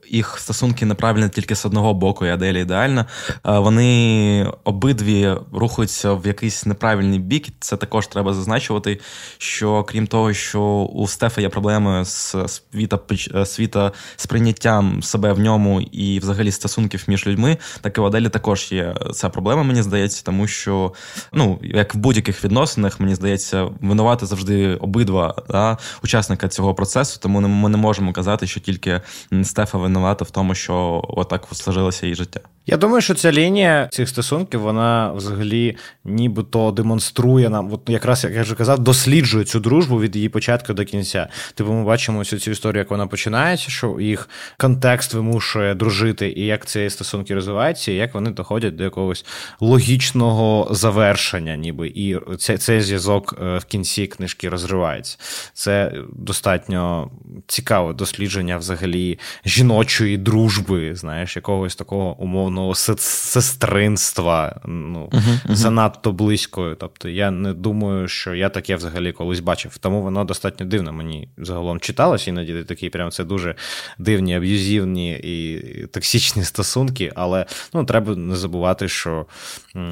їх 0.09 0.39
стосунки 0.39 0.85
неправильні 0.85 1.29
тільки 1.29 1.55
з 1.55 1.65
одного 1.65 1.93
боку, 1.93 2.25
і 2.25 2.29
Аделя 2.29 2.59
ідеальна, 2.59 3.05
е, 3.45 3.59
вони 3.59 4.51
обидві 4.63 5.35
рухаються 5.53 6.13
в 6.13 6.27
якийсь 6.27 6.65
неправильний 6.65 7.19
бік. 7.19 7.47
Це 7.59 7.77
також 7.77 8.07
треба 8.13 8.33
зазначувати, 8.33 8.99
що 9.37 9.83
крім 9.83 10.07
того, 10.07 10.33
що 10.33 10.61
у 10.93 11.07
Стефа 11.07 11.41
є 11.41 11.49
проблеми 11.49 12.05
з 12.05 12.35
світа, 12.47 12.99
світа 13.45 13.91
сприйняттям 14.15 15.03
себе 15.03 15.33
в 15.33 15.39
ньому 15.39 15.81
і 15.81 16.19
взагалі 16.19 16.51
стосунків 16.51 17.03
між 17.07 17.27
людьми, 17.27 17.57
так 17.81 17.97
і 17.97 18.01
у 18.01 18.03
Аделі 18.03 18.29
також 18.29 18.71
є 18.71 18.95
ця 19.13 19.29
проблема, 19.29 19.63
мені 19.63 19.81
здається, 19.81 20.23
тому 20.23 20.47
що, 20.47 20.93
ну, 21.33 21.59
як 21.61 21.95
в 21.95 21.97
будь-яких 21.97 22.43
відносинах, 22.43 22.99
мені 22.99 23.15
здається, 23.15 23.69
винувати 23.81 24.25
завжди 24.25 24.75
обидва 24.75 25.35
да, 25.49 25.77
учасника 26.03 26.47
цього 26.47 26.73
процесу, 26.73 27.19
тому 27.21 27.41
ми 27.41 27.69
не 27.69 27.77
можемо 27.77 28.13
казати, 28.13 28.47
що 28.47 28.59
тільки 28.59 29.01
Стефа 29.43 29.77
винувата 29.77 30.25
в 30.25 30.31
тому, 30.31 30.55
що 30.55 31.05
отак 31.07 31.47
сложилося 31.51 32.05
її 32.05 32.15
життя. 32.15 32.39
Я 32.65 32.77
думаю, 32.77 33.01
що 33.01 33.13
ця 33.13 33.31
лінія 33.31 33.87
цих 33.91 34.09
стосунків, 34.09 34.61
вона 34.61 35.11
взагалі 35.11 35.77
нібито 36.03 36.71
демонструє 36.71 37.49
нам, 37.49 37.73
от 37.73 37.81
якраз 37.87 38.23
як 38.23 38.33
я 38.33 38.41
вже 38.41 38.55
казав, 38.55 38.79
досліджує 38.79 39.45
цю 39.45 39.59
дружбу 39.59 39.99
від 39.99 40.15
її 40.15 40.29
початку 40.29 40.73
до 40.73 40.85
кінця. 40.85 41.27
Типу, 41.55 41.73
ми 41.73 41.83
бачимо 41.83 42.19
всю 42.19 42.39
цю 42.39 42.51
історію, 42.51 42.79
як 42.79 42.91
вона 42.91 43.07
починається, 43.07 43.69
що 43.69 43.99
їх 43.99 44.29
контекст 44.57 45.13
вимушує 45.13 45.75
дружити, 45.75 46.29
і 46.29 46.45
як 46.45 46.65
ці 46.65 46.89
стосунки 46.89 47.35
розвиваються, 47.35 47.91
і 47.91 47.95
як 47.95 48.13
вони 48.13 48.31
доходять 48.31 48.75
до 48.75 48.83
якогось 48.83 49.25
логічного 49.59 50.67
завершення, 50.71 51.55
ніби 51.55 51.87
і 51.87 52.17
цей, 52.37 52.57
цей 52.57 52.81
зв'язок 52.81 53.35
е, 53.41 53.57
в 53.57 53.65
кінці 53.65 54.07
книжки 54.07 54.49
розривається. 54.49 55.17
Це 55.53 55.93
достатньо 56.13 57.11
цікаве 57.47 57.93
дослідження 57.93 58.57
взагалі 58.57 59.19
жіночої 59.45 60.17
дружби, 60.17 60.95
знаєш, 60.95 61.35
якогось 61.35 61.75
такого 61.75 62.15
умовного 62.19 62.52
умовного 62.53 62.75
сестринства 62.75 64.61
ну, 64.65 65.09
uh-huh, 65.11 65.47
uh-huh. 65.47 65.55
занадто 65.55 66.11
близькою. 66.11 66.75
Тобто 66.75 67.09
я 67.09 67.31
не 67.31 67.53
думаю, 67.53 68.07
що 68.07 68.33
я 68.35 68.49
таке 68.49 68.75
взагалі 68.75 69.11
колись 69.11 69.39
бачив. 69.39 69.77
Тому 69.77 70.01
воно 70.01 70.23
достатньо 70.23 70.65
дивно 70.65 70.93
мені 70.93 71.29
загалом 71.37 71.79
читалось, 71.79 72.27
іноді 72.27 72.63
такі 72.63 72.89
прям 72.89 73.11
це 73.11 73.23
дуже 73.23 73.55
дивні, 73.97 74.35
аб'юзивні 74.35 75.11
і 75.11 75.87
токсичні 75.87 76.43
стосунки, 76.43 77.11
але 77.15 77.45
ну, 77.73 77.85
треба 77.85 78.15
не 78.15 78.35
забувати, 78.35 78.87
що 78.87 79.25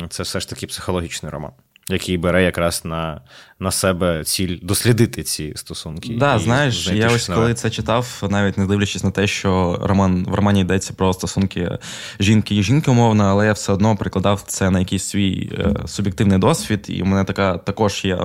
це 0.09 0.23
все 0.23 0.39
ж 0.39 0.49
таки 0.49 0.67
психологічний 0.67 1.31
роман 1.31 1.51
який 1.89 2.17
бере 2.17 2.43
якраз 2.43 2.85
на 2.85 3.21
на 3.61 3.71
себе 3.71 4.23
ціль 4.23 4.57
дослідити 4.61 5.23
ці 5.23 5.53
стосунки. 5.55 6.15
Да, 6.19 6.39
знаєш, 6.39 6.87
я 6.87 7.09
ось 7.09 7.27
коли 7.27 7.53
це 7.53 7.69
читав, 7.69 8.23
навіть 8.29 8.57
не 8.57 8.65
дивлячись 8.65 9.03
на 9.03 9.11
те, 9.11 9.27
що 9.27 9.79
роман 9.83 10.25
в 10.29 10.33
романі 10.33 10.61
йдеться 10.61 10.93
про 10.93 11.13
стосунки 11.13 11.77
жінки 12.19 12.55
і 12.55 12.63
жінки, 12.63 12.91
умовно, 12.91 13.23
але 13.23 13.45
я 13.45 13.53
все 13.53 13.73
одно 13.73 13.95
прикладав 13.95 14.43
це 14.47 14.69
на 14.69 14.79
якийсь 14.79 15.03
свій 15.03 15.51
е, 15.53 15.87
суб'єктивний 15.87 16.37
досвід, 16.37 16.85
і 16.89 17.01
у 17.01 17.05
мене 17.05 17.23
така 17.23 17.57
також 17.57 18.05
є 18.05 18.19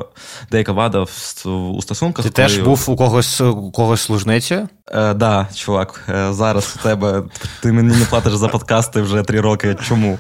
деяка 0.50 0.72
вада 0.72 1.02
в, 1.02 1.48
у 1.48 1.82
стосунках. 1.82 2.24
Ти 2.24 2.30
коли... 2.30 2.48
теж 2.48 2.58
був 2.58 2.84
у 2.88 2.96
когось 2.96 3.40
у 3.40 3.70
когось 3.70 4.00
служницею? 4.00 4.68
Е, 4.90 5.14
Да, 5.14 5.48
чувак, 5.54 6.04
е, 6.08 6.32
зараз 6.32 6.76
у 6.80 6.82
тебе 6.82 7.22
ти 7.62 7.72
мені 7.72 7.96
не 7.96 8.04
платиш 8.04 8.34
за 8.34 8.48
подкасти 8.48 9.02
вже 9.02 9.22
три 9.22 9.40
роки. 9.40 9.76
Чому? 9.88 10.18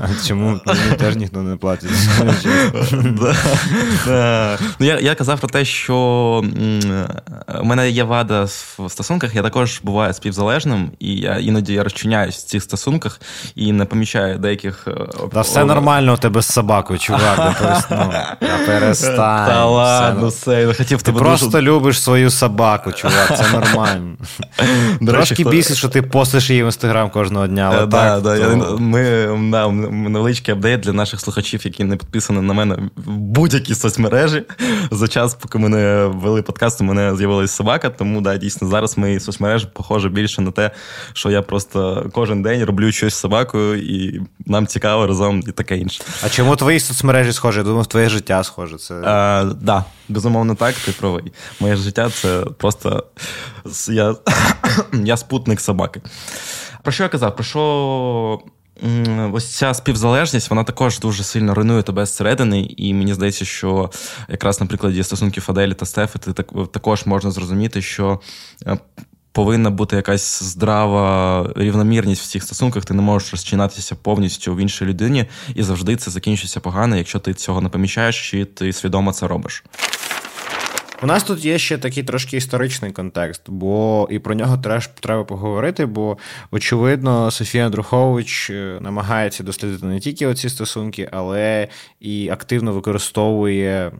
А 0.00 0.26
Чому 0.26 0.60
мені 0.66 0.96
теж 0.98 1.16
ніхто 1.16 1.42
не 1.42 1.56
платить? 1.56 1.90
Ну, 4.78 4.86
Я 5.00 5.14
казав 5.14 5.40
про 5.40 5.48
те, 5.48 5.64
що 5.64 5.96
у 7.60 7.64
мене 7.64 7.90
є 7.90 8.04
вада 8.04 8.42
в 8.78 8.84
стосунках, 8.88 9.34
я 9.34 9.42
також 9.42 9.80
буваю 9.82 10.12
співзалежним, 10.14 10.90
і 10.98 11.14
я 11.14 11.36
іноді 11.38 11.72
я 11.72 11.84
розчиняюсь 11.84 12.36
в 12.36 12.44
цих 12.44 12.62
стосунках 12.62 13.20
і 13.54 13.72
не 13.72 13.84
помічаю 13.84 14.38
деяких. 14.38 14.88
Е, 14.88 14.90
Та 15.32 15.40
все 15.40 15.64
нормально 15.64 16.14
у 16.14 16.16
тебе 16.16 16.42
з 16.42 16.46
собакою, 16.52 16.98
чувак. 16.98 17.56
Ну, 17.90 17.96
перестань. 18.66 19.46
Та 19.48 19.64
ладно, 19.66 20.28
все. 20.28 20.72
Ти 21.02 21.12
просто 21.12 21.62
любиш 21.62 22.00
свою 22.02 22.30
собаку, 22.30 22.92
чувак, 22.92 23.38
це 23.38 23.50
нормально. 23.52 24.14
Трошки 25.06 25.44
бісить, 25.44 25.76
що 25.76 25.88
ти 25.88 26.02
постиш 26.02 26.50
її 26.50 26.62
в 26.62 26.66
інстаграм 26.66 27.10
кожного 27.10 27.46
дня. 27.46 27.70
Ми 28.78 29.00
невеличкий 29.82 30.54
апдейт 30.54 30.80
для 30.80 30.92
наших 30.92 31.20
слухачів, 31.20 31.60
які 31.64 31.84
не 31.84 31.96
підписані 31.96 32.40
на 32.40 32.52
мене 32.54 32.76
будь-які 33.36 33.74
соцмережі. 33.74 34.42
За 34.90 35.08
час, 35.08 35.34
поки 35.34 35.58
мене 35.58 36.06
вели 36.06 36.42
подкаст, 36.42 36.80
у 36.80 36.84
мене 36.84 37.16
з'явилася 37.16 37.54
собака. 37.54 37.90
Тому 37.90 38.20
да, 38.20 38.36
дійсно 38.36 38.68
зараз 38.68 38.98
мої 38.98 39.20
соцмережі 39.20 39.66
похожі 39.72 40.08
більше 40.08 40.42
на 40.42 40.50
те, 40.50 40.70
що 41.12 41.30
я 41.30 41.42
просто 41.42 42.10
кожен 42.12 42.42
день 42.42 42.64
роблю 42.64 42.92
щось 42.92 43.14
з 43.14 43.18
собакою, 43.18 43.82
і 43.82 44.20
нам 44.46 44.66
цікаво 44.66 45.06
разом 45.06 45.42
і 45.48 45.52
таке 45.52 45.78
інше. 45.78 46.04
А 46.24 46.28
чому 46.28 46.56
твої 46.56 46.80
соцмережі 46.80 47.32
схожі? 47.32 47.58
Я 47.58 47.64
думав, 47.64 47.86
твоє 47.86 48.08
життя 48.08 48.44
схоже. 48.44 48.76
Це... 48.76 48.94
А, 48.94 49.44
да, 49.60 49.84
безумовно, 50.08 50.54
так, 50.54 50.74
ти 50.74 50.92
правий. 50.92 51.32
Моє 51.60 51.76
життя 51.76 52.10
це 52.10 52.44
просто 52.58 53.04
я, 53.88 54.14
я 54.92 55.16
спутник 55.16 55.60
собаки. 55.60 56.00
Про 56.82 56.92
що 56.92 57.02
я 57.02 57.08
казав? 57.08 57.34
Про 57.34 57.44
що 57.44 58.40
Ось 59.32 59.46
ця 59.46 59.74
співзалежність, 59.74 60.50
вона 60.50 60.64
також 60.64 61.00
дуже 61.00 61.24
сильно 61.24 61.54
руйнує 61.54 61.82
тебе 61.82 62.06
зсередини, 62.06 62.74
і 62.76 62.94
мені 62.94 63.14
здається, 63.14 63.44
що 63.44 63.90
якраз 64.28 64.60
на 64.60 64.66
прикладі 64.66 65.02
стосунків 65.02 65.44
Аделі 65.48 65.74
та 65.74 65.86
Стефи 65.86 66.18
ти 66.18 66.32
також 66.72 67.06
можна 67.06 67.30
зрозуміти, 67.30 67.82
що 67.82 68.20
е, 68.66 68.78
повинна 69.32 69.70
бути 69.70 69.96
якась 69.96 70.42
здрава 70.42 71.52
рівномірність 71.56 72.22
в 72.22 72.26
цих 72.26 72.42
стосунках. 72.42 72.84
Ти 72.84 72.94
не 72.94 73.02
можеш 73.02 73.32
розчинатися 73.32 73.94
повністю 73.94 74.54
в 74.54 74.58
іншій 74.58 74.84
людині, 74.84 75.24
і 75.54 75.62
завжди 75.62 75.96
це 75.96 76.10
закінчується 76.10 76.60
погано, 76.60 76.96
якщо 76.96 77.18
ти 77.18 77.34
цього 77.34 77.60
не 77.60 77.68
помічаєш, 77.68 78.30
чи 78.30 78.44
ти 78.44 78.72
свідомо 78.72 79.12
це 79.12 79.26
робиш. 79.26 79.64
У 81.02 81.06
нас 81.06 81.24
тут 81.24 81.44
є 81.44 81.58
ще 81.58 81.78
такий 81.78 82.02
трошки 82.02 82.36
історичний 82.36 82.92
контекст, 82.92 83.42
бо 83.46 84.08
і 84.10 84.18
про 84.18 84.34
нього 84.34 84.58
теж 84.58 84.86
треба 84.86 85.24
поговорити, 85.24 85.86
бо, 85.86 86.18
очевидно, 86.50 87.30
Софія 87.30 87.66
Андрухович 87.66 88.50
е, 88.50 88.78
намагається 88.80 89.42
дослідити 89.42 89.86
не 89.86 90.00
тільки 90.00 90.26
оці 90.26 90.48
стосунки, 90.48 91.08
але 91.12 91.68
і 92.00 92.28
активно 92.28 92.72
використовує 92.72 93.92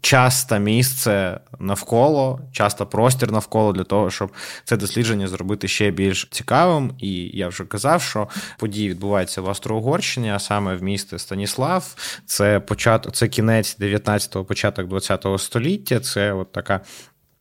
час 0.00 0.44
та 0.44 0.58
місце 0.58 1.40
навколо, 1.58 2.40
час 2.52 2.74
та 2.74 2.84
простір 2.84 3.32
навколо 3.32 3.72
для 3.72 3.84
того, 3.84 4.10
щоб 4.10 4.32
це 4.64 4.76
дослідження 4.76 5.28
зробити 5.28 5.68
ще 5.68 5.90
більш 5.90 6.28
цікавим. 6.30 6.92
І 6.98 7.38
я 7.38 7.48
вже 7.48 7.64
казав, 7.64 8.02
що 8.02 8.28
події 8.58 8.88
відбуваються 8.90 9.40
в 9.40 9.48
Австро-Угорщині, 9.48 10.30
а 10.30 10.38
саме 10.38 10.74
в 10.76 10.82
місті 10.82 11.18
Станіслав. 11.18 11.94
Це 12.26 12.60
початок, 12.60 13.14
це 13.14 13.28
кінець 13.28 13.78
19-го, 13.80 14.44
початок 14.44 14.90
20-го 14.90 15.38
століття. 15.38 16.00
Це 16.00 16.32
от 16.32 16.52
така 16.52 16.80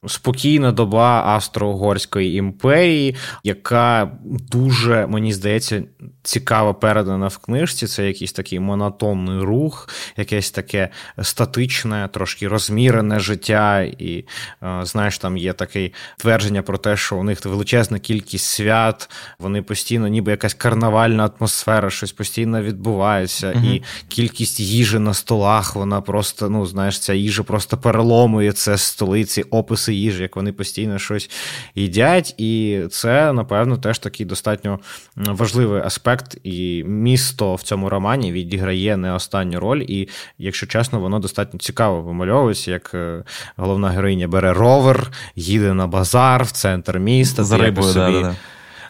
Спокійна 0.07 0.71
доба 0.71 1.23
Австро-Угорської 1.25 2.35
імперії, 2.35 3.15
яка 3.43 4.11
дуже, 4.23 5.07
мені 5.07 5.33
здається, 5.33 5.83
цікаво 6.23 6.73
передана 6.73 7.27
в 7.27 7.37
книжці. 7.37 7.87
Це 7.87 8.07
якийсь 8.07 8.31
такий 8.31 8.59
монотонний 8.59 9.39
рух, 9.39 9.89
якесь 10.17 10.51
таке 10.51 10.89
статичне, 11.21 12.09
трошки 12.13 12.47
розмірене 12.47 13.19
життя. 13.19 13.81
І 13.81 14.25
е, 14.63 14.79
знаєш, 14.83 15.17
там 15.17 15.37
є 15.37 15.53
таке 15.53 15.91
твердження 16.17 16.61
про 16.61 16.77
те, 16.77 16.97
що 16.97 17.17
у 17.17 17.23
них 17.23 17.45
величезна 17.45 17.99
кількість 17.99 18.45
свят, 18.45 19.09
вони 19.39 19.61
постійно, 19.61 20.07
ніби 20.07 20.31
якась 20.31 20.53
карнавальна 20.53 21.29
атмосфера, 21.39 21.89
щось 21.89 22.11
постійно 22.11 22.61
відбувається, 22.61 23.53
угу. 23.55 23.65
і 23.65 23.83
кількість 24.07 24.59
їжі 24.59 24.99
на 24.99 25.13
столах, 25.13 25.75
вона 25.75 26.01
просто, 26.01 26.49
ну 26.49 26.65
знаєш, 26.65 26.99
ця 26.99 27.13
їжа 27.13 27.43
просто 27.43 27.77
переломує 27.77 28.51
це 28.51 28.77
столиці, 28.77 29.41
описи 29.41 29.88
запаси 29.89 29.93
їжі, 29.93 30.21
як 30.21 30.35
вони 30.35 30.51
постійно 30.51 30.99
щось 30.99 31.29
їдять. 31.75 32.35
І 32.37 32.81
це, 32.91 33.33
напевно, 33.33 33.77
теж 33.77 33.99
такий 33.99 34.25
достатньо 34.25 34.79
важливий 35.15 35.81
аспект. 35.81 36.37
І 36.43 36.83
місто 36.83 37.55
в 37.55 37.61
цьому 37.61 37.89
романі 37.89 38.31
відіграє 38.31 38.97
не 38.97 39.13
останню 39.13 39.59
роль. 39.59 39.83
І, 39.87 40.07
якщо 40.37 40.67
чесно, 40.67 40.99
воно 40.99 41.19
достатньо 41.19 41.59
цікаво 41.59 42.01
вимальовується, 42.01 42.71
як 42.71 42.91
е, 42.93 43.23
головна 43.57 43.89
героїня 43.89 44.27
бере 44.27 44.53
ровер, 44.53 45.11
їде 45.35 45.73
на 45.73 45.87
базар 45.87 46.43
в 46.43 46.51
центр 46.51 46.99
міста. 46.99 47.43
За 47.43 47.57
рибою, 47.57 47.93
собі... 47.93 48.13
да, 48.13 48.21
да 48.21 48.21
да, 48.21 48.35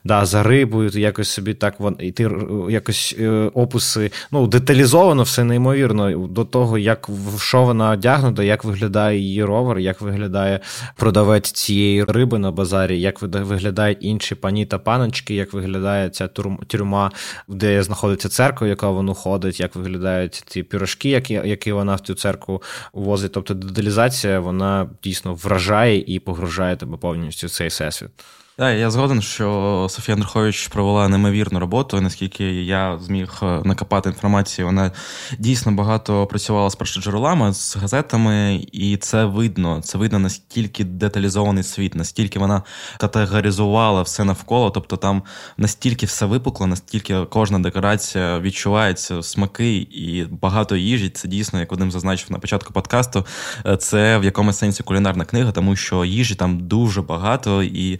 за 0.06 0.44
рибою, 0.44 0.90
якось 0.90 1.30
собі 1.30 1.54
так 1.54 1.76
і 2.00 2.12
ти 2.12 2.32
якось 2.70 3.16
е, 3.20 3.30
описи, 3.54 4.12
ну, 4.32 4.48
деталізовано 4.48 5.24
все 5.24 5.44
неймовірно 5.44 6.28
до 6.28 6.46
того, 6.46 6.78
як 6.78 7.10
що 7.38 7.64
вона 7.64 7.90
одягнута, 7.90 8.44
як 8.44 8.64
виглядає 8.64 9.20
її 9.20 9.44
ровер, 9.44 9.80
як 9.80 10.02
виглядає 10.02 10.60
продавець 10.96 11.52
цієї 11.52 12.04
риби 12.04 12.40
на 12.40 12.52
базарі, 12.52 13.02
як 13.02 13.22
виглядають 13.22 13.98
інші 14.02 14.36
пані 14.36 14.66
та 14.66 14.78
паночки, 14.78 15.36
як 15.36 15.54
виглядає 15.54 16.10
ця 16.10 16.28
тюрма, 16.68 17.12
де 17.48 17.84
знаходиться 17.84 18.30
церква, 18.30 18.68
яка 18.68 18.90
воно 18.90 19.14
ходить, 19.14 19.60
як 19.60 19.76
виглядають 19.76 20.44
ці 20.48 20.64
пірожки, 20.64 21.10
які 21.10 21.34
які 21.34 21.72
вона 21.72 21.96
в 21.96 22.00
цю 22.00 22.14
церкву 22.14 22.62
возить. 22.94 23.32
Тобто 23.32 23.54
деталізація 23.54 24.40
вона 24.40 24.90
дійсно 25.04 25.34
вражає 25.34 26.04
і 26.08 26.20
погружає 26.20 26.76
тебе 26.76 26.98
повністю 26.98 27.48
в 27.48 27.50
цей 27.50 27.68
всесвіт. 27.68 28.10
Так, 28.60 28.78
я 28.78 28.92
згоден, 28.92 29.22
що 29.22 29.88
Софія 29.90 30.16
Андрухович 30.16 30.68
провела 30.68 31.08
неймовірну 31.08 31.60
роботу. 31.60 32.02
Наскільки 32.02 32.44
я 32.64 33.00
зміг 33.02 33.40
е, 33.44 33.62
накопати 33.66 34.10
інформацію, 34.10 34.66
вона 34.66 34.92
дійсно 35.38 35.72
багато 35.72 36.26
працювала 36.28 36.70
з 36.70 36.76
першоджерелами, 36.76 37.54
з 37.54 37.76
газетами, 37.76 38.68
і 38.72 38.98
це 38.98 39.26
видно. 39.26 39.82
Це 39.82 39.98
видно 39.98 40.20
наскільки 40.20 40.84
деталізований 40.84 41.64
світ, 41.64 41.96
настільки 41.96 42.40
вона 42.40 42.64
категоризувала 42.98 44.02
все 44.02 44.24
навколо. 44.24 44.70
Тобто 44.70 44.98
там 44.98 45.24
настільки 45.58 46.06
все 46.06 46.26
випукло, 46.26 46.68
настільки 46.68 47.16
кожна 47.30 47.60
декорація 47.60 48.40
відчувається 48.40 49.24
смаки 49.24 49.78
і 49.78 50.26
багато 50.32 50.76
їжі. 50.76 51.10
Це 51.10 51.28
дійсно, 51.28 51.60
як 51.60 51.72
Вадим 51.72 51.92
зазначив 51.92 52.32
на 52.32 52.40
початку 52.40 52.74
подкасту. 52.74 53.26
Е, 53.66 53.78
це 53.78 54.18
в 54.18 54.24
якомусь 54.24 54.58
сенсі 54.58 54.84
кулінарна 54.84 55.26
книга, 55.26 55.52
тому 55.52 55.76
що 55.76 56.06
їжі 56.06 56.36
там 56.36 56.68
дуже 56.68 57.02
багато 57.02 57.64
і. 57.64 58.00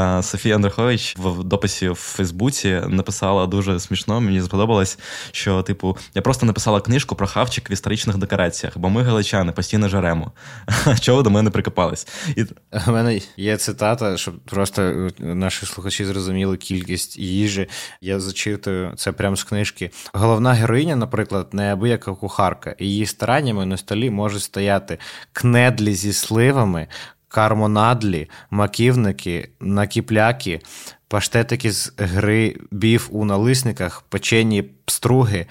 Е, 0.00 0.22
Софія 0.22 0.54
Андрухович 0.54 1.16
в 1.18 1.44
дописі 1.44 1.88
в 1.88 1.94
Фейсбуці 1.94 2.82
написала 2.88 3.46
дуже 3.46 3.80
смішно. 3.80 4.20
Мені 4.20 4.42
сподобалось, 4.42 4.98
що, 5.32 5.62
типу, 5.62 5.96
я 6.14 6.22
просто 6.22 6.46
написала 6.46 6.80
книжку 6.80 7.14
про 7.14 7.26
хавчик 7.26 7.70
в 7.70 7.72
історичних 7.72 8.16
декораціях, 8.16 8.78
бо 8.78 8.90
ми 8.90 9.02
галичани 9.02 9.52
постійно 9.52 9.88
жаремо. 9.88 10.32
Чого 11.00 11.22
до 11.22 11.30
мене 11.30 11.50
прикопались? 11.50 12.06
І... 12.36 12.44
У 12.88 12.92
мене 12.92 13.20
є 13.36 13.56
цитата, 13.56 14.16
щоб 14.16 14.38
просто 14.38 15.08
наші 15.18 15.66
слухачі 15.66 16.04
зрозуміли 16.04 16.56
кількість 16.56 17.18
їжі. 17.18 17.68
Я 18.00 18.20
зачитую 18.20 18.92
це 18.96 19.12
прямо 19.12 19.36
з 19.36 19.44
книжки. 19.44 19.90
Головна 20.12 20.52
героїня, 20.52 20.96
наприклад, 20.96 21.48
неабияка 21.52 22.14
кухарка. 22.14 22.74
Її 22.78 23.06
стараннями 23.06 23.66
на 23.66 23.76
столі 23.76 24.10
можуть 24.10 24.42
стояти 24.42 24.98
кнедлі 25.32 25.94
зі 25.94 26.12
сливами 26.12 26.88
кармонадлі, 27.30 28.30
маківники, 28.50 29.48
накіпляки, 29.60 30.60
паштетики 31.08 31.72
з 31.72 31.92
грибів 31.98 33.08
у 33.10 33.24
налисниках, 33.24 34.02
печені 34.02 34.62
струги, 34.90 35.46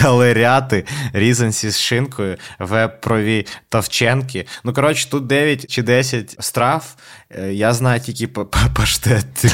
галеряти, 0.00 0.84
різанці 1.12 1.70
з 1.70 1.78
шинкою, 1.78 2.36
вепрові 2.58 3.46
товченки. 3.68 4.46
Ну, 4.64 4.72
коротше, 4.72 5.10
тут 5.10 5.26
9 5.26 5.70
чи 5.70 5.82
10 5.82 6.36
страв. 6.40 6.96
Е, 7.30 7.52
я 7.52 7.74
знаю 7.74 8.00
тільки 8.00 8.26
паштет. 8.74 9.44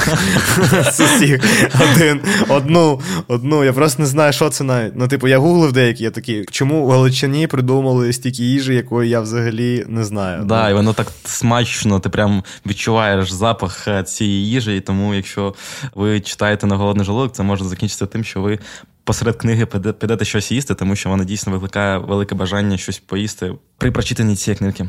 Один, 1.80 2.20
одну, 2.48 3.00
одну. 3.28 3.64
Я 3.64 3.72
просто 3.72 4.02
не 4.02 4.08
знаю, 4.08 4.32
що 4.32 4.50
це 4.50 4.64
навіть. 4.64 4.92
Ну, 4.96 5.08
типу, 5.08 5.28
я 5.28 5.38
гуглив 5.38 5.72
деякі, 5.72 6.04
я 6.04 6.10
такий, 6.10 6.44
чому 6.50 6.86
в 6.86 6.90
Галичині 6.90 7.46
придумали 7.46 8.12
стільки 8.12 8.42
їжі, 8.42 8.74
якої 8.74 9.10
я 9.10 9.20
взагалі 9.20 9.84
не 9.88 10.04
знаю. 10.04 10.38
Так, 10.38 10.46
да, 10.46 10.70
і 10.70 10.74
воно 10.74 10.92
так 10.92 11.06
смачно, 11.24 12.00
ти 12.00 12.08
прям 12.08 12.44
відчуваєш 12.66 13.32
запах 13.32 13.88
е, 13.88 14.02
цієї 14.02 14.48
їжі, 14.50 14.76
і 14.76 14.80
тому, 14.80 15.14
якщо 15.14 15.54
ви 15.94 16.20
читаєте 16.20 16.66
на 16.66 16.76
голодний 16.76 17.06
желудок, 17.06 17.32
це 17.34 17.42
може 17.42 17.64
закінчитися 17.64 18.06
тим, 18.06 18.24
що 18.24 18.40
ви 18.40 18.58
посеред 19.04 19.36
книги 19.36 19.66
підете 19.66 20.24
щось 20.24 20.52
їсти, 20.52 20.74
тому 20.74 20.96
що 20.96 21.08
вона 21.08 21.24
дійсно 21.24 21.52
викликає 21.52 21.98
велике 21.98 22.34
бажання 22.34 22.76
щось 22.76 22.98
поїсти 22.98 23.54
при 23.78 23.90
прочитанні 23.90 24.36
цієї 24.36 24.58
книжки. 24.58 24.86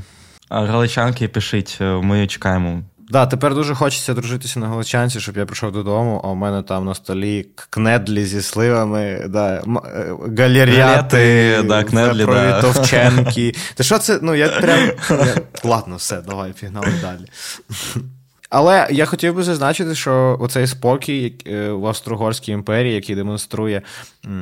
А 0.50 0.66
галичанки 0.66 1.28
пишіть, 1.28 1.78
е, 1.82 1.86
ми 1.86 2.28
чекаємо. 2.28 2.84
Да, 3.10 3.26
тепер 3.26 3.56
дуже 3.56 3.76
хочеться 3.76 4.14
дружитися 4.14 4.60
на 4.60 4.68
Галичанці, 4.68 5.20
щоб 5.20 5.38
я 5.38 5.46
прийшов 5.46 5.72
додому, 5.72 6.22
а 6.24 6.28
у 6.28 6.36
мене 6.36 6.64
там 6.64 6.86
на 6.86 6.96
столі 6.96 7.48
кнедлі 7.70 8.26
зі 8.26 8.42
сливами, 8.42 9.26
да, 9.30 9.56
е, 9.56 9.62
галеріати, 10.38 11.62
да, 11.66 11.84
кнедлі, 11.84 12.26
да. 12.26 12.62
товченки. 12.62 13.56
Та 13.76 13.84
що 13.84 13.98
це? 13.98 14.20
Ну, 14.22 14.36
я 14.36 14.50
прям. 14.50 14.92
Ладно, 15.64 15.96
все, 15.96 16.22
давай, 16.22 16.54
пігнали 16.60 16.94
далі. 17.02 17.26
Але 18.58 18.88
я 18.92 19.06
хотів 19.06 19.36
би 19.36 19.44
зазначити, 19.44 19.96
що 19.96 20.38
оцей 20.40 20.68
спокій 20.68 21.34
е, 21.48 21.70
в 21.70 21.88
Австро-Угорській 21.88 22.52
імперії, 22.52 22.96
який 22.96 23.16
демонструє 23.16 23.82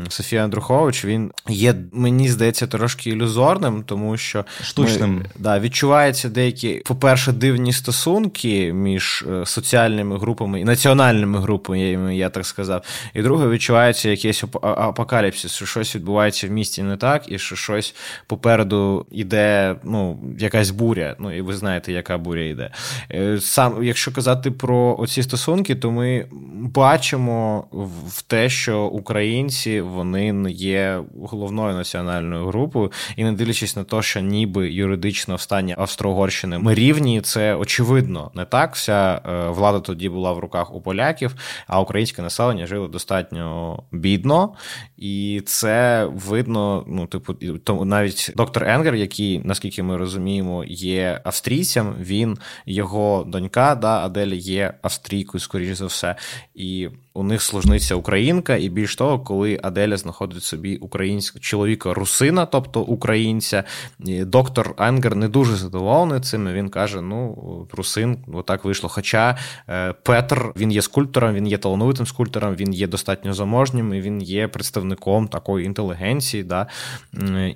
Софія 0.10 0.44
Андрухович, 0.44 1.06
він 1.06 1.32
є, 1.50 1.76
мені 1.92 2.30
здається, 2.30 2.68
трошки 2.68 3.10
ілюзорним, 3.10 3.84
тому 3.84 4.18
що 4.18 4.46
штучним 4.62 5.16
ми, 5.16 5.26
да, 5.40 5.60
відчуваються 5.60 6.30
деякі, 6.30 6.82
по-перше, 6.86 7.32
дивні 7.32 7.74
стосунки 7.74 8.74
між 8.74 9.26
е, 9.32 9.46
соціальними 9.46 10.18
групами 10.18 10.62
і 10.62 10.64
національними 10.64 11.40
групами, 11.40 12.16
я 12.16 12.30
так 12.30 12.46
сказав. 12.46 12.84
І 13.14 13.22
друге, 13.22 13.48
відчувається 13.48 14.10
якийсь 14.10 14.44
апокаліпсис, 14.62 15.52
що 15.52 15.66
щось 15.66 15.96
відбувається 15.96 16.48
в 16.48 16.52
місті 16.52 16.84
не 16.84 16.98
так, 16.98 17.32
і 17.32 17.40
що 17.40 17.56
щось 17.56 17.96
попереду 18.28 19.06
йде, 19.12 19.76
ну, 19.84 20.20
якась 20.40 20.70
буря. 20.70 21.16
Ну, 21.20 21.38
і 21.38 21.42
ви 21.42 21.56
знаєте, 21.56 21.92
яка 21.94 22.18
буря 22.18 22.44
йде. 22.44 22.72
Е, 23.12 23.40
сам, 23.42 23.84
якщо 23.84 24.12
казати 24.12 24.52
про 24.52 24.96
оці 25.00 25.24
стосунки, 25.24 25.76
то 25.76 25.92
ми 25.92 26.26
бачимо 26.54 27.68
в 28.08 28.22
те, 28.22 28.50
що 28.50 28.84
українці 28.84 29.73
вони 29.82 30.34
не 30.34 30.52
є 30.52 31.00
головною 31.22 31.76
національною 31.76 32.48
групою, 32.48 32.92
і 33.16 33.24
не 33.24 33.32
дивлячись 33.32 33.76
на 33.76 33.84
те, 33.84 34.02
що 34.02 34.20
ніби 34.20 34.72
юридично 34.72 35.36
в 35.36 35.42
стані 35.42 35.76
Австро-Угорщини 35.78 36.60
ми 36.60 36.74
рівні, 36.74 37.22
це 37.22 37.56
очевидно 37.56 38.32
не 38.36 38.46
так. 38.46 38.76
Вся 38.76 39.22
е, 39.26 39.50
влада 39.50 39.80
тоді 39.80 40.10
була 40.10 40.32
в 40.32 40.40
руках 40.40 40.76
у 40.76 40.82
поляків, 40.82 41.36
а 41.68 41.82
українське 41.82 42.22
населення 42.22 42.68
жило 42.68 42.88
достатньо 42.88 43.80
бідно, 43.92 44.54
і 44.98 45.42
це 45.46 46.06
видно. 46.06 46.86
Ну, 46.88 47.06
типу, 47.06 47.34
тому 47.64 47.86
навіть 47.86 48.32
доктор 48.36 48.64
Енгер, 48.64 48.96
який 48.96 49.40
наскільки 49.40 49.84
ми 49.84 49.98
розуміємо, 49.98 50.64
є 50.68 51.22
австрійцем, 51.24 51.96
він 52.00 52.38
його 52.66 53.24
донька 53.28 53.76
да, 53.76 54.06
Адель 54.06 54.28
є 54.28 54.74
австрійкою, 54.82 55.42
скоріш 55.42 55.78
за 55.78 55.86
все, 55.86 56.16
і 56.56 56.90
у 57.16 57.24
них 57.24 57.42
служниця 57.42 57.96
українка, 57.96 58.56
і 58.56 58.70
більш 58.70 58.96
того, 58.96 59.20
коли 59.20 59.60
Аделя 59.64 59.98
знаходить 59.98 60.44
собі 60.44 60.76
українського 60.76 61.40
чоловіка 61.40 61.94
русина, 61.94 62.46
тобто 62.46 62.82
українця, 62.82 63.64
доктор 64.00 64.76
Енгер 64.78 65.16
не 65.16 65.28
дуже 65.28 65.56
задоволений 65.56 66.20
цим. 66.20 66.48
Він 66.48 66.70
каже: 66.70 67.02
ну, 67.02 67.68
русин, 67.72 68.18
отак 68.34 68.66
вийшло. 68.66 68.90
Хоча 68.90 69.38
е, 69.70 69.94
Петр 70.04 70.54
він 70.58 70.72
є 70.72 70.82
скульптором, 70.82 71.34
він 71.34 71.48
є 71.48 71.58
талановитим 71.58 72.06
скульптором, 72.06 72.56
він 72.56 72.74
є 72.74 72.88
достатньо 72.88 73.34
заможнім, 73.34 73.94
і 73.94 74.02
він 74.02 74.22
є 74.22 74.48
представником 74.48 75.28
такої 75.28 75.66
інтелігенції, 75.66 76.44
да, 76.44 76.68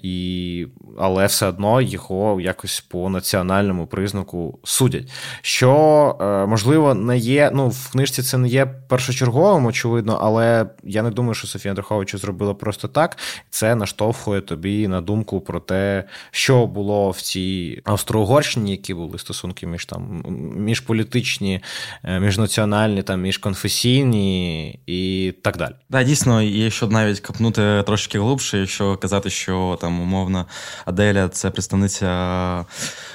і, 0.02 0.68
але 0.98 1.26
все 1.26 1.48
одно 1.48 1.82
його 1.82 2.42
якось 2.42 2.82
по 2.82 3.10
національному 3.10 3.88
признаку 3.88 4.60
судять. 4.64 5.12
Що, 5.42 6.18
е, 6.22 6.46
можливо, 6.46 6.94
не 6.94 7.18
є, 7.18 7.52
ну, 7.54 7.70
в 7.70 7.92
книжці 7.92 8.24
це 8.24 8.38
не 8.38 8.48
є 8.48 8.66
першочергово 8.66 9.47
військовим, 9.48 9.66
очевидно, 9.66 10.20
але 10.22 10.66
я 10.84 11.04
не 11.04 11.10
думаю, 11.10 11.34
що 11.34 11.48
Софія 11.48 11.72
Андруховича 11.72 12.18
зробила 12.18 12.54
просто 12.54 12.88
так. 12.88 13.18
Це 13.50 13.76
наштовхує 13.76 14.42
тобі 14.42 14.88
на 14.88 15.02
думку 15.02 15.42
про 15.42 15.60
те, 15.60 16.04
що 16.32 16.68
було 16.68 17.10
в 17.10 17.22
цій 17.22 17.82
Австро-Угорщині, 17.86 18.72
які 18.72 18.94
були 18.94 19.20
стосунки 19.20 19.68
між 19.68 19.86
там 19.86 20.24
міжполітичні, 20.58 21.62
е, 22.04 22.20
міжнаціональні, 22.20 23.04
там 23.04 23.22
міжконфесійні 23.22 24.70
і 24.86 25.34
так 25.42 25.58
далі. 25.58 25.74
Да, 25.90 26.04
дійсно, 26.04 26.42
якщо 26.42 26.88
навіть 26.88 27.20
копнути 27.20 27.84
трошки 27.86 28.20
глибше, 28.20 28.58
якщо 28.58 28.98
казати, 28.98 29.30
що 29.30 29.78
там 29.82 30.02
умовно 30.02 30.46
Аделя 30.86 31.30
це 31.30 31.50
представниця 31.50 32.08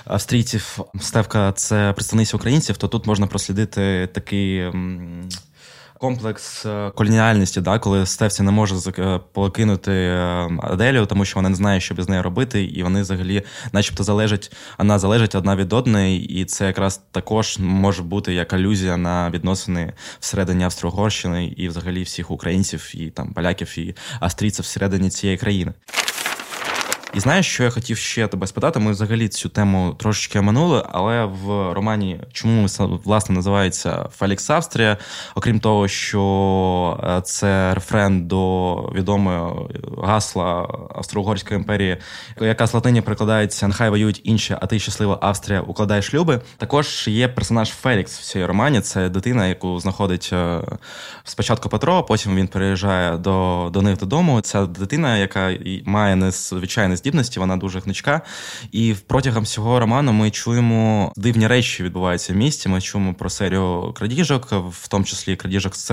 австрійців, 0.04 0.78
Стевка 1.00 1.52
це 1.52 1.92
представниця 1.92 2.36
українців, 2.36 2.76
то 2.76 2.88
тут 2.88 3.06
можна 3.06 3.26
прослідити 3.26 4.08
такий 4.12 4.70
комплекс 6.02 6.66
е, 6.66 6.90
колоніальності, 6.94 7.60
да, 7.60 7.78
коли 7.78 8.06
Стефці 8.06 8.42
не 8.42 8.50
може 8.50 8.74
е, 8.98 9.20
покинути 9.32 9.92
е, 9.92 10.48
Аделію, 10.62 11.06
тому 11.06 11.24
що 11.24 11.36
вона 11.36 11.48
не 11.48 11.54
знає, 11.54 11.80
що 11.80 11.94
без 11.94 12.08
неї 12.08 12.22
робити, 12.22 12.64
і 12.64 12.82
вони 12.82 13.00
взагалі, 13.02 13.42
начебто, 13.72 14.04
залежать, 14.04 14.52
вона 14.78 14.98
залежить 14.98 15.34
одна 15.34 15.56
від 15.56 15.72
одної, 15.72 16.40
і 16.40 16.44
це 16.44 16.66
якраз 16.66 17.00
також 17.10 17.58
може 17.58 18.02
бути 18.02 18.34
як 18.34 18.52
алюзія 18.52 18.96
на 18.96 19.30
відносини 19.30 19.92
всередині 20.20 20.64
Австро-Угорщини 20.64 21.46
і 21.56 21.68
взагалі 21.68 22.02
всіх 22.02 22.30
українців, 22.30 22.90
і 22.94 23.10
там 23.10 23.32
поляків, 23.32 23.78
і 23.78 23.94
австрійців 24.20 24.64
всередині 24.64 25.10
цієї 25.10 25.38
країни. 25.38 25.72
І 27.14 27.20
знаєш, 27.20 27.46
що 27.46 27.64
я 27.64 27.70
хотів 27.70 27.96
ще 27.96 28.26
тебе 28.26 28.46
спитати? 28.46 28.80
Ми 28.80 28.90
взагалі 28.90 29.28
цю 29.28 29.48
тему 29.48 29.94
трошечки 29.98 30.38
оминули, 30.38 30.82
але 30.92 31.24
в 31.24 31.72
романі 31.72 32.20
чому 32.32 32.66
власне 33.04 33.34
називається 33.34 34.08
Фелікс 34.16 34.50
Австрія? 34.50 34.96
Окрім 35.34 35.60
того, 35.60 35.88
що 35.88 37.00
е, 37.04 37.20
це 37.20 37.74
рефрен 37.74 38.26
до 38.26 38.74
відомого 38.94 39.70
гасла 40.02 40.68
Австро-Угорської 40.94 41.60
імперії, 41.60 41.96
яка 42.40 42.66
з 42.66 42.74
латині 42.74 43.00
прикладається 43.00 43.68
Нехай 43.68 43.90
воюють 43.90 44.20
інші, 44.24 44.56
а 44.60 44.66
ти 44.66 44.78
щаслива 44.78 45.18
Австрія 45.20 45.60
укладає 45.60 46.02
шлюби. 46.02 46.40
Також 46.56 47.08
є 47.08 47.28
персонаж 47.28 47.70
Фелікс 47.70 48.18
в 48.18 48.22
цій 48.22 48.44
романі. 48.44 48.80
Це 48.80 49.08
дитина, 49.08 49.46
яку 49.46 49.80
знаходить 49.80 50.30
е, 50.32 50.60
спочатку 51.24 51.68
Петро, 51.68 52.02
потім 52.02 52.36
він 52.36 52.48
переїжджає 52.48 53.16
до, 53.16 53.68
до 53.72 53.82
них 53.82 53.98
додому. 53.98 54.40
Ця 54.40 54.66
дитина, 54.66 55.18
яка 55.18 55.54
має 55.84 56.16
незвичайний 56.16 56.96
здібності, 57.02 57.40
вона 57.40 57.56
дуже 57.56 57.80
гнучка. 57.80 58.20
І 58.72 58.94
протягом 59.06 59.44
всього 59.44 59.80
роману 59.80 60.12
ми 60.12 60.30
чуємо 60.30 61.12
дивні 61.16 61.46
речі, 61.46 61.82
відбуваються 61.82 62.32
в 62.32 62.36
місті. 62.36 62.68
Ми 62.68 62.80
чуємо 62.80 63.14
про 63.14 63.30
серію 63.30 63.92
крадіжок, 63.96 64.52
в 64.52 64.88
тому 64.88 65.04
числі 65.04 65.36
крадіжок 65.36 65.76
з 65.76 65.92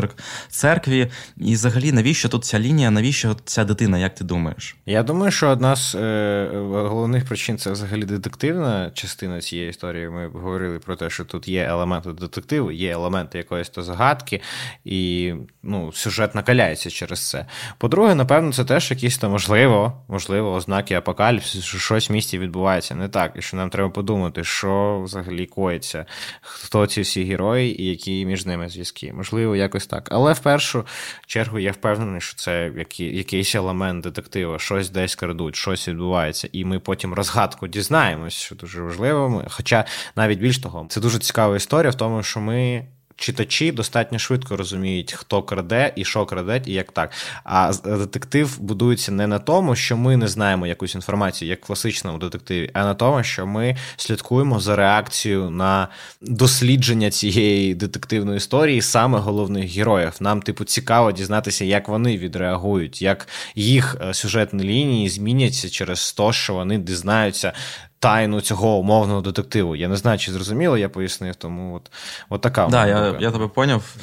церкві. 0.49 1.11
І 1.37 1.53
взагалі, 1.53 1.91
навіщо 1.91 2.29
тут 2.29 2.45
ця 2.45 2.59
лінія? 2.59 2.91
Навіщо 2.91 3.35
ця 3.45 3.63
дитина? 3.63 3.97
Як 3.97 4.15
ти 4.15 4.23
думаєш? 4.23 4.75
Я 4.85 5.03
думаю, 5.03 5.31
що 5.31 5.49
одна 5.49 5.75
з 5.75 5.95
е, 5.95 6.49
головних 6.71 7.25
причин 7.25 7.57
це 7.57 7.71
взагалі 7.71 8.05
детективна 8.05 8.91
частина 8.93 9.41
цієї 9.41 9.69
історії. 9.69 10.09
Ми 10.09 10.27
говорили 10.27 10.79
про 10.79 10.95
те, 10.95 11.09
що 11.09 11.25
тут 11.25 11.47
є 11.47 11.63
елементи 11.63 12.11
детективу, 12.11 12.71
є 12.71 12.91
елементи 12.91 13.37
якоїсь 13.37 13.69
то 13.69 13.83
загадки, 13.83 14.41
і 14.85 15.33
ну, 15.63 15.91
сюжет 15.91 16.35
накаляється 16.35 16.89
через 16.89 17.29
це. 17.29 17.45
По-друге, 17.77 18.15
напевно, 18.15 18.53
це 18.53 18.65
теж 18.65 18.91
якісь 18.91 19.17
то 19.17 19.29
можливо, 19.29 19.93
можливо, 20.07 20.53
ознаки 20.53 20.95
апокаліпсис, 20.99 21.65
що 21.65 21.77
щось 21.77 22.09
в 22.09 22.13
місті 22.13 22.39
відбувається 22.39 22.95
не 22.95 23.09
так, 23.09 23.31
і 23.35 23.41
що 23.41 23.57
нам 23.57 23.69
треба 23.69 23.89
подумати, 23.89 24.43
що 24.43 25.01
взагалі 25.03 25.45
коїться, 25.45 26.05
хто 26.41 26.87
ці 26.87 27.01
всі 27.01 27.23
герої 27.23 27.81
і 27.81 27.85
які 27.85 28.25
між 28.25 28.45
ними 28.45 28.69
зв'язки. 28.69 29.13
Можливо, 29.13 29.55
якось 29.55 29.87
так. 29.87 30.09
Але 30.11 30.33
в 30.33 30.39
першу 30.39 30.85
чергу 31.27 31.59
я 31.59 31.71
впевнений, 31.71 32.21
що 32.21 32.35
це 32.35 32.71
якийсь 32.97 33.55
елемент 33.55 34.03
детектива, 34.03 34.59
щось 34.59 34.89
десь 34.89 35.15
крадуть, 35.15 35.55
щось 35.55 35.87
відбувається, 35.87 36.49
і 36.51 36.65
ми 36.65 36.79
потім 36.79 37.13
розгадку 37.13 37.67
дізнаємось, 37.67 38.33
що 38.33 38.55
дуже 38.55 38.81
важливо. 38.81 39.45
Хоча 39.49 39.85
навіть 40.15 40.39
більш 40.39 40.57
того, 40.59 40.85
це 40.89 41.01
дуже 41.01 41.19
цікава 41.19 41.55
історія 41.55 41.91
в 41.91 41.95
тому, 41.95 42.23
що 42.23 42.39
ми 42.39 42.85
читачі 43.19 43.71
достатньо 43.71 44.19
швидко 44.19 44.57
розуміють, 44.57 45.13
хто 45.13 45.43
краде 45.43 45.93
і 45.95 46.05
що 46.05 46.25
краде, 46.25 46.61
і 46.65 46.73
як 46.73 46.91
так. 46.91 47.11
А 47.43 47.71
детектив 47.85 48.59
будується 48.59 49.11
не 49.11 49.27
на 49.27 49.39
тому, 49.39 49.75
що 49.75 49.97
ми 49.97 50.17
не 50.17 50.27
знаємо 50.27 50.67
якусь 50.67 50.95
інформацію, 50.95 51.49
як 51.49 51.63
в 51.63 51.67
класичному 51.67 52.17
детективі, 52.17 52.69
а 52.73 52.83
на 52.83 52.93
тому, 52.93 53.23
що 53.23 53.47
ми 53.47 53.77
слідкуємо 53.97 54.59
за 54.59 54.75
реакцією 54.75 55.49
на 55.49 55.87
дослідження 56.21 57.11
цієї 57.11 57.75
детективної 57.75 58.37
історії 58.37 58.81
саме 58.81 59.19
головних 59.19 59.75
героїв. 59.75 60.13
Нам, 60.19 60.41
типу, 60.41 60.63
цікаво 60.63 61.11
дізнатися, 61.11 61.65
як 61.65 61.89
вони 61.89 62.17
відреагують, 62.17 63.01
як 63.01 63.27
їх 63.55 63.97
е, 64.01 64.13
сюжетні 64.13 64.63
лінії 64.63 65.09
зміняться 65.09 65.69
через 65.69 66.13
те, 66.13 66.33
що 66.33 66.53
вони 66.53 66.77
дізнаються 66.77 67.53
тайну 67.99 68.41
цього 68.41 68.77
умовного 68.77 69.21
детективу. 69.21 69.75
Я 69.75 69.87
не 69.87 69.95
знаю, 69.95 70.19
чи 70.19 70.31
зрозуміло, 70.31 70.77
я 70.77 70.89
пояснив, 70.89 71.35
тому 71.35 71.75
от, 71.75 71.91
от 72.29 72.41
така. 72.41 72.67
Да, 72.67 72.87
я, 72.87 73.15
я 73.19 73.31
тебе 73.31 73.47
поняв. 73.47 73.95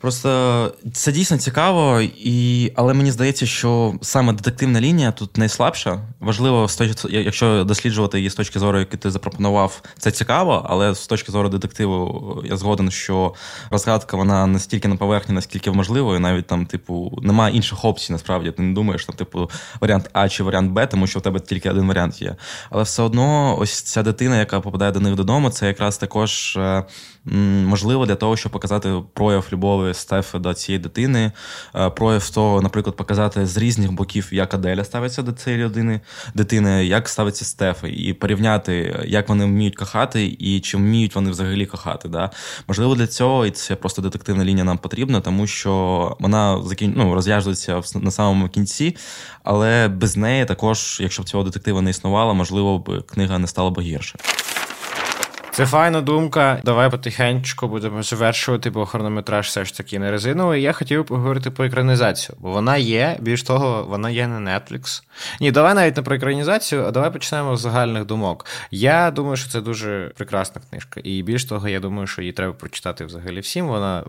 Просто 0.00 0.72
це 0.92 1.12
дійсно 1.12 1.38
цікаво, 1.38 2.00
і... 2.00 2.72
але 2.76 2.94
мені 2.94 3.10
здається, 3.10 3.46
що 3.46 3.94
саме 4.02 4.32
детективна 4.32 4.80
лінія 4.80 5.12
тут 5.12 5.36
найслабша. 5.36 6.00
Важливо, 6.20 6.68
якщо 7.10 7.64
досліджувати 7.64 8.18
її 8.18 8.30
з 8.30 8.34
точки 8.34 8.58
зору, 8.58 8.78
який 8.78 8.98
ти 8.98 9.10
запропонував, 9.10 9.82
це 9.98 10.10
цікаво, 10.10 10.66
але 10.68 10.94
з 10.94 11.06
точки 11.06 11.32
зору 11.32 11.48
детективу 11.48 12.42
я 12.44 12.56
згоден, 12.56 12.90
що 12.90 13.34
розгадка 13.70 14.16
вона 14.16 14.46
настільки 14.46 14.88
на 14.88 14.96
поверхні, 14.96 15.34
наскільки 15.34 15.70
можливо, 15.70 16.16
і 16.16 16.18
навіть 16.18 16.46
там, 16.46 16.66
типу, 16.66 17.18
немає 17.22 17.56
інших 17.56 17.84
опцій, 17.84 18.12
насправді. 18.12 18.50
Ти 18.50 18.62
не 18.62 18.74
думаєш, 18.74 19.04
там, 19.04 19.16
типу, 19.16 19.50
варіант 19.80 20.10
А 20.12 20.28
чи 20.28 20.42
варіант 20.42 20.72
Б, 20.72 20.86
тому 20.86 21.06
що 21.06 21.18
в 21.18 21.22
тебе 21.22 21.40
тільки 21.40 21.70
один 21.70 21.86
варіант 21.86 22.22
є. 22.22 22.36
Але 22.70 22.82
все 22.82 23.02
одно, 23.02 23.58
ось 23.58 23.82
ця 23.82 24.02
дитина, 24.02 24.38
яка 24.38 24.60
попадає 24.60 24.92
до 24.92 25.00
них 25.00 25.14
додому, 25.14 25.50
це 25.50 25.66
якраз 25.66 25.98
також 25.98 26.56
е, 26.56 26.84
можливо 27.66 28.06
для 28.06 28.14
того, 28.14 28.36
щоб 28.36 28.52
показати 28.52 29.02
прояв 29.14 29.46
любові 29.52 29.85
Стефи 29.94 30.38
до 30.38 30.54
цієї 30.54 30.82
дитини, 30.82 31.32
е, 31.74 31.90
прояв 31.90 32.30
того, 32.30 32.62
наприклад, 32.62 32.96
показати 32.96 33.46
з 33.46 33.56
різних 33.56 33.92
боків, 33.92 34.28
як 34.32 34.54
Аделя 34.54 34.84
ставиться 34.84 35.22
до 35.22 35.32
цієї 35.32 35.64
людини, 35.64 36.00
дитини, 36.34 36.86
як 36.86 37.08
ставиться 37.08 37.44
Стефи, 37.44 37.90
і 37.90 38.12
порівняти, 38.12 39.04
як 39.06 39.28
вони 39.28 39.44
вміють 39.44 39.76
кохати, 39.76 40.36
і 40.38 40.60
чи 40.60 40.76
вміють 40.76 41.14
вони 41.14 41.30
взагалі 41.30 41.66
кохати. 41.66 42.08
Да? 42.08 42.30
Можливо, 42.68 42.94
для 42.94 43.06
цього 43.06 43.46
і 43.46 43.50
це 43.50 43.76
просто 43.76 44.02
детективна 44.02 44.44
лінія 44.44 44.64
нам 44.64 44.78
потрібна, 44.78 45.20
тому 45.20 45.46
що 45.46 46.16
вона 46.20 46.62
закін... 46.62 46.94
ну, 46.96 47.14
розв'яжується 47.14 47.82
на 47.94 48.10
самому 48.10 48.48
кінці, 48.48 48.96
але 49.42 49.88
без 49.88 50.16
неї 50.16 50.44
також, 50.44 50.98
якщо 51.00 51.22
б 51.22 51.28
цього 51.28 51.44
детектива 51.44 51.82
не 51.82 51.90
існувало, 51.90 52.34
можливо 52.34 52.78
б 52.78 53.02
книга 53.02 53.38
не 53.38 53.46
стала 53.46 53.70
б 53.70 53.80
гірше. 53.80 54.18
Це 55.56 55.66
файна 55.66 56.00
думка. 56.00 56.60
Давай 56.64 56.90
потихеньку 56.90 57.68
будемо 57.68 58.02
завершувати, 58.02 58.70
бо 58.70 58.86
хронометраж 58.86 59.46
все 59.46 59.64
ж 59.64 59.76
таки 59.76 59.98
не 59.98 60.10
резиновий. 60.10 60.62
Я 60.62 60.72
хотів 60.72 61.04
поговорити 61.04 61.50
про 61.50 61.64
екранізацію, 61.64 62.36
бо 62.40 62.50
вона 62.50 62.76
є, 62.76 63.16
більш 63.20 63.42
того, 63.42 63.84
вона 63.88 64.10
є 64.10 64.26
на 64.26 64.40
Netflix. 64.40 65.02
Ні, 65.40 65.52
давай 65.52 65.74
навіть 65.74 65.96
не 65.96 66.02
про 66.02 66.16
екранізацію, 66.16 66.84
а 66.84 66.90
давай 66.90 67.12
почнемо 67.12 67.56
з 67.56 67.60
загальних 67.60 68.04
думок. 68.04 68.46
Я 68.70 69.10
думаю, 69.10 69.36
що 69.36 69.50
це 69.50 69.60
дуже 69.60 70.12
прекрасна 70.16 70.62
книжка. 70.70 71.00
І 71.04 71.22
більш 71.22 71.44
того, 71.44 71.68
я 71.68 71.80
думаю, 71.80 72.06
що 72.06 72.22
її 72.22 72.32
треба 72.32 72.52
прочитати 72.52 73.04
взагалі 73.04 73.40
всім. 73.40 73.66
Вона 73.66 74.04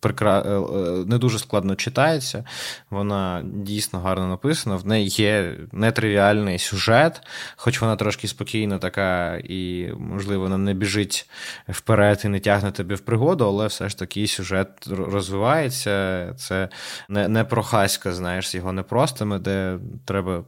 прикра... 0.00 0.42
Е, 0.46 0.50
е, 0.50 1.04
не 1.06 1.18
дуже 1.18 1.38
складно 1.38 1.74
читається, 1.74 2.44
вона 2.90 3.42
дійсно 3.44 4.00
гарно 4.00 4.26
написана. 4.26 4.76
В 4.76 4.86
неї 4.86 5.08
є 5.08 5.54
нетривіальний 5.72 6.58
сюжет, 6.58 7.20
хоч 7.56 7.80
вона 7.80 7.96
трошки 7.96 8.28
спокійна, 8.28 8.78
така 8.78 9.36
і, 9.44 9.88
можливо, 9.98 10.42
вона 10.42 10.58
не 10.58 10.74
біжить 10.74 11.30
вперед 11.68 12.22
і 12.24 12.28
не 12.28 12.40
тягне 12.40 12.72
тебе 12.72 12.94
в 12.94 13.00
пригоду, 13.00 13.46
але 13.46 13.66
все 13.66 13.88
ж 13.88 13.98
таки 13.98 14.26
сюжет 14.26 14.68
розвивається. 14.88 16.34
Це 16.36 16.68
не 17.08 17.28
не 17.28 17.44
прохаська, 17.44 18.12
знаєш, 18.12 18.48
з 18.48 18.54
його 18.54 18.72
непростими, 18.72 19.38
де 19.38 19.78
треба 20.04 20.44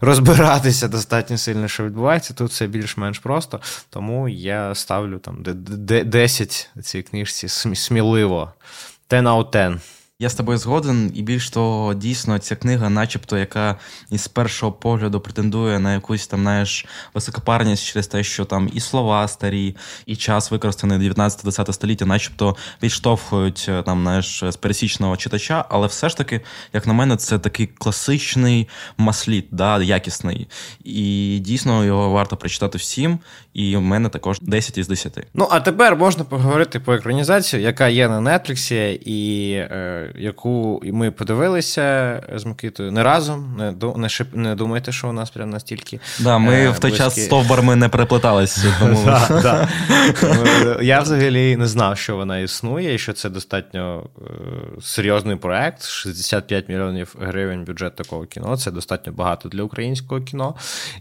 розбиратися 0.00 0.88
достатньо 0.88 1.38
сильно, 1.38 1.68
що 1.68 1.84
відбувається. 1.84 2.34
Тут 2.34 2.50
все 2.50 2.66
більш-менш 2.66 3.18
просто. 3.18 3.60
Тому 3.90 4.28
я 4.28 4.74
ставлю 4.74 5.18
там 5.18 5.42
10 5.42 6.70
цій 6.82 7.02
книжці 7.02 7.48
сміливо. 7.48 8.52
ten 9.08 9.26
out 9.26 9.46
of 9.46 9.50
ten. 9.50 9.80
Я 10.18 10.28
з 10.28 10.34
тобою 10.34 10.58
згоден, 10.58 11.12
і 11.14 11.22
більш 11.22 11.50
того, 11.50 11.94
дійсно, 11.94 12.38
ця 12.38 12.56
книга, 12.56 12.90
начебто, 12.90 13.38
яка 13.38 13.76
із 14.10 14.28
першого 14.28 14.72
погляду 14.72 15.20
претендує 15.20 15.78
на 15.78 15.94
якусь 15.94 16.26
там, 16.26 16.40
знаєш, 16.40 16.86
високопарність 17.14 17.84
через 17.84 18.06
те, 18.06 18.24
що 18.24 18.44
там 18.44 18.70
і 18.74 18.80
слова 18.80 19.28
старі, 19.28 19.76
і 20.06 20.16
час 20.16 20.50
використаний 20.50 21.10
19-20 21.10 21.72
століття, 21.72 22.06
начебто 22.06 22.56
відштовхують 22.82 23.66
е, 23.68 23.82
там, 23.82 24.02
знаєш, 24.02 24.44
з 24.48 24.56
пересічного 24.56 25.16
читача, 25.16 25.64
але 25.68 25.86
все 25.86 26.08
ж 26.08 26.16
таки, 26.16 26.40
як 26.72 26.86
на 26.86 26.92
мене, 26.92 27.16
це 27.16 27.38
такий 27.38 27.66
класичний 27.66 28.68
масліт, 28.98 29.46
да, 29.50 29.82
якісний. 29.82 30.48
І 30.84 31.38
дійсно 31.42 31.84
його 31.84 32.10
варто 32.10 32.36
прочитати 32.36 32.78
всім. 32.78 33.18
І 33.54 33.76
в 33.76 33.80
мене 33.80 34.08
також 34.08 34.40
10 34.40 34.78
із 34.78 34.88
10. 34.88 35.18
Ну 35.34 35.48
а 35.50 35.60
тепер 35.60 35.96
можна 35.96 36.24
поговорити 36.24 36.80
про 36.80 36.94
екранізацію, 36.94 37.62
яка 37.62 37.88
є 37.88 38.08
на 38.08 38.38
Нетфліксі 38.38 39.00
і. 39.04 39.52
Яку 40.14 40.82
ми 40.84 41.10
подивилися 41.10 42.22
з 42.34 42.44
Микитою 42.44 42.92
не 42.92 43.02
разом. 43.02 43.56
Не 43.58 43.74
не, 43.96 44.08
шип, 44.08 44.28
не 44.34 44.54
думайте, 44.54 44.92
що 44.92 45.08
у 45.08 45.12
нас 45.12 45.30
прям 45.30 45.50
настільки. 45.50 46.00
Да, 46.20 46.38
Ми 46.38 46.54
е, 46.54 46.70
в 46.70 46.78
той 46.78 46.90
близькі. 46.90 47.04
час 47.04 47.24
стовбарми 47.24 47.76
не 47.76 47.88
переплеталися. 47.88 48.74
Тому... 48.80 49.04
да, 49.04 49.28
да. 49.42 49.68
Я 50.82 51.00
взагалі 51.00 51.56
не 51.56 51.66
знав, 51.66 51.98
що 51.98 52.16
вона 52.16 52.38
існує, 52.38 52.94
і 52.94 52.98
що 52.98 53.12
це 53.12 53.30
достатньо 53.30 54.06
е, 54.18 54.30
серйозний 54.82 55.36
проект. 55.36 55.84
65 55.84 56.68
мільйонів 56.68 57.16
гривень 57.20 57.64
бюджет 57.64 57.96
такого 57.96 58.24
кіно. 58.24 58.56
Це 58.56 58.70
достатньо 58.70 59.12
багато 59.12 59.48
для 59.48 59.62
українського 59.62 60.20
кіно. 60.20 60.54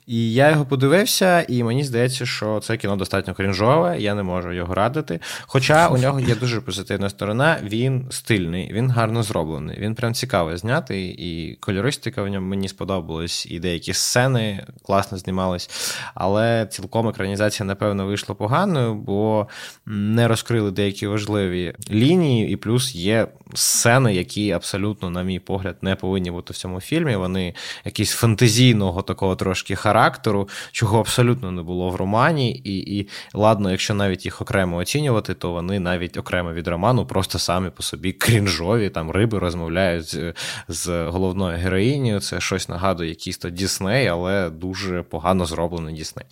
І 0.07 0.33
я 0.33 0.49
його 0.49 0.65
подивився, 0.65 1.45
і 1.47 1.63
мені 1.63 1.83
здається, 1.83 2.25
що 2.25 2.59
це 2.59 2.77
кіно 2.77 2.95
достатньо 2.95 3.33
крінжове, 3.33 3.99
я 3.99 4.15
не 4.15 4.23
можу 4.23 4.51
його 4.51 4.73
радити. 4.73 5.19
Хоча 5.41 5.87
у 5.87 5.97
нього 5.97 6.19
є 6.19 6.35
дуже 6.35 6.61
позитивна 6.61 7.09
сторона, 7.09 7.57
він 7.63 8.05
стильний. 8.09 8.73
він 8.73 8.89
гарно 8.95 9.23
зроблений. 9.23 9.77
Він 9.79 9.95
прям 9.95 10.13
цікавий 10.13 10.57
знятий, 10.57 11.07
і 11.07 11.55
кольористика 11.55 12.23
в 12.23 12.27
ньому 12.27 12.47
мені 12.47 12.67
сподобалась, 12.67 13.45
і 13.45 13.59
деякі 13.59 13.93
сцени 13.93 14.65
класно 14.83 15.17
знімались. 15.17 15.69
Але 16.15 16.67
цілком 16.71 17.07
екранізація, 17.07 17.67
напевно, 17.67 18.05
вийшла 18.05 18.35
поганою, 18.35 18.93
бо 18.93 19.47
не 19.85 20.27
розкрили 20.27 20.71
деякі 20.71 21.07
важливі 21.07 21.73
лінії, 21.91 22.49
і 22.49 22.55
плюс 22.55 22.95
є 22.95 23.27
сцени, 23.53 24.15
які 24.15 24.51
абсолютно, 24.51 25.09
на 25.09 25.23
мій 25.23 25.39
погляд, 25.39 25.75
не 25.81 25.95
повинні 25.95 26.31
бути 26.31 26.53
в 26.53 26.57
цьому 26.57 26.81
фільмі. 26.81 27.15
Вони 27.15 27.53
якісь 27.85 28.11
фантазійного 28.11 29.01
такого 29.01 29.35
трошки 29.35 29.75
характеру, 29.75 30.49
чого 30.71 30.99
абсолютно 30.99 31.51
не 31.51 31.61
було 31.61 31.89
в 31.89 31.95
романі. 31.95 32.51
І, 32.51 32.99
і 32.99 33.07
ладно, 33.33 33.71
якщо 33.71 33.93
навіть 33.93 34.25
їх 34.25 34.41
окремо 34.41 34.77
оцінювати, 34.77 35.33
то 35.33 35.51
вони 35.51 35.79
навіть 35.79 36.17
окремо 36.17 36.53
від 36.53 36.67
роману 36.67 37.05
просто 37.05 37.39
самі 37.39 37.69
по 37.69 37.83
собі 37.83 38.11
крінжові 38.11 38.84
там 38.89 39.11
риби 39.11 39.39
розмовляють 39.39 40.05
з, 40.05 40.33
з 40.67 41.07
головною 41.07 41.57
героїнею. 41.57 42.19
Це 42.19 42.39
щось 42.39 42.69
нагадує 42.69 43.09
якийсь 43.09 43.37
то 43.37 43.49
Дісней, 43.49 44.07
але 44.07 44.49
дуже 44.49 45.03
погано 45.03 45.45
зроблений 45.45 45.95
Дісней. 45.95 46.25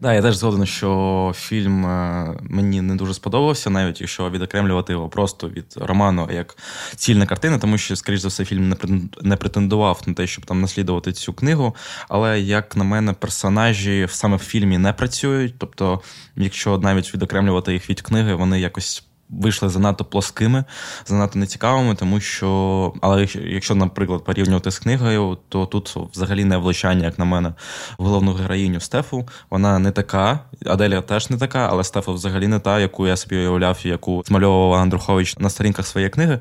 Да, 0.00 0.14
я 0.14 0.22
теж 0.22 0.36
згоден, 0.36 0.66
що 0.66 1.32
фільм 1.36 1.86
е, 1.86 2.36
мені 2.42 2.80
не 2.82 2.96
дуже 2.96 3.14
сподобався, 3.14 3.70
навіть 3.70 4.00
якщо 4.00 4.30
відокремлювати 4.30 4.92
його 4.92 5.08
просто 5.08 5.48
від 5.48 5.74
роману 5.76 6.28
як 6.32 6.56
цільна 6.96 7.26
картина, 7.26 7.58
тому 7.58 7.78
що, 7.78 7.96
скоріш 7.96 8.20
за 8.20 8.28
все, 8.28 8.44
фільм 8.44 8.74
не 9.22 9.36
претендував 9.36 10.02
на 10.06 10.14
те, 10.14 10.26
щоб 10.26 10.46
там 10.46 10.60
наслідувати 10.60 11.12
цю 11.12 11.32
книгу. 11.32 11.74
Але, 12.08 12.40
як 12.40 12.76
на 12.76 12.84
мене, 12.84 13.12
персонажі 13.12 14.06
саме 14.10 14.36
в 14.36 14.40
фільмі 14.40 14.78
не 14.78 14.92
працюють. 14.92 15.54
Тобто, 15.58 16.00
якщо 16.36 16.78
навіть 16.78 17.14
відокремлювати 17.14 17.72
їх 17.72 17.90
від 17.90 18.00
книги, 18.00 18.34
вони 18.34 18.60
якось 18.60 19.04
вийшли 19.30 19.68
занадто 19.68 20.04
плоскими, 20.04 20.64
занадто 21.06 21.38
нецікавими, 21.38 21.94
тому 21.94 22.20
що, 22.20 22.92
але 23.00 23.26
якщо, 23.44 23.74
наприклад, 23.74 24.24
порівнювати 24.24 24.70
з 24.70 24.78
книгою, 24.78 25.38
то 25.48 25.66
тут 25.66 25.96
взагалі 26.12 26.44
не 26.44 26.56
влучання, 26.56 27.04
як 27.04 27.18
на 27.18 27.24
мене, 27.24 27.54
в 27.98 28.04
головну 28.04 28.32
героїню 28.32 28.80
Стефу. 28.80 29.28
Вона 29.50 29.78
не 29.78 29.90
така, 29.90 30.40
Аделія 30.66 31.00
теж 31.00 31.30
не 31.30 31.36
така, 31.36 31.68
але 31.70 31.84
Стефа 31.84 32.12
взагалі 32.12 32.48
не 32.48 32.58
та, 32.58 32.80
яку 32.80 33.06
я 33.06 33.16
собі 33.16 33.36
уявляв, 33.36 33.78
яку 33.82 34.22
змальовував 34.26 34.80
Андрухович 34.80 35.38
на 35.38 35.50
сторінках 35.50 35.86
своєї 35.86 36.10
книги. 36.10 36.38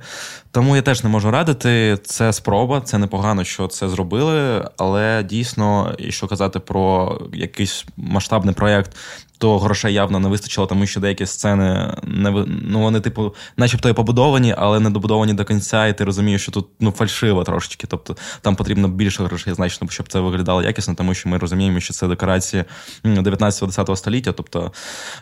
Тому 0.52 0.76
я 0.76 0.82
теж 0.82 1.04
не 1.04 1.10
можу 1.10 1.32
радити. 1.32 1.98
Це 2.04 2.34
спроба, 2.34 2.82
це 2.82 2.98
непогано, 2.98 3.44
що 3.44 3.68
це 3.68 3.90
зробили, 3.90 4.70
але 4.78 5.24
дійсно, 5.24 5.96
якщо 6.00 6.28
казати 6.28 6.60
про 6.60 7.18
якийсь 7.34 7.86
масштабний 7.98 8.56
проєкт 8.56 8.98
то 9.40 9.60
грошей 9.60 9.94
явно 9.94 10.20
не 10.20 10.30
вистачило, 10.30 10.68
тому 10.68 10.86
що 10.86 11.00
деякі 11.00 11.26
сцени 11.26 11.96
не 12.04 12.46
ну 12.48 12.80
вони, 12.80 13.00
типу, 13.00 13.36
начебто 13.58 13.90
і 13.90 13.94
побудовані, 13.94 14.56
але 14.58 14.80
не 14.80 14.90
добудовані 14.90 15.34
до 15.34 15.46
кінця, 15.46 15.88
і 15.88 15.98
ти 15.98 16.04
розумієш, 16.04 16.42
що 16.42 16.52
тут 16.52 16.68
ну 16.80 16.92
фальшиво 16.92 17.44
трошечки. 17.44 17.88
Тобто 17.88 18.16
там 18.42 18.56
потрібно 18.56 18.88
більше 18.88 19.24
грошей, 19.24 19.54
значно, 19.54 19.88
щоб 19.90 20.08
це 20.08 20.20
виглядало 20.20 20.64
якісно, 20.64 20.96
тому 20.96 21.14
що 21.14 21.30
ми 21.30 21.38
розуміємо, 21.38 21.80
що 21.80 21.94
це 21.94 22.08
декорації 22.08 22.64
19-10 23.06 23.96
століття. 23.96 24.32
Тобто 24.32 24.72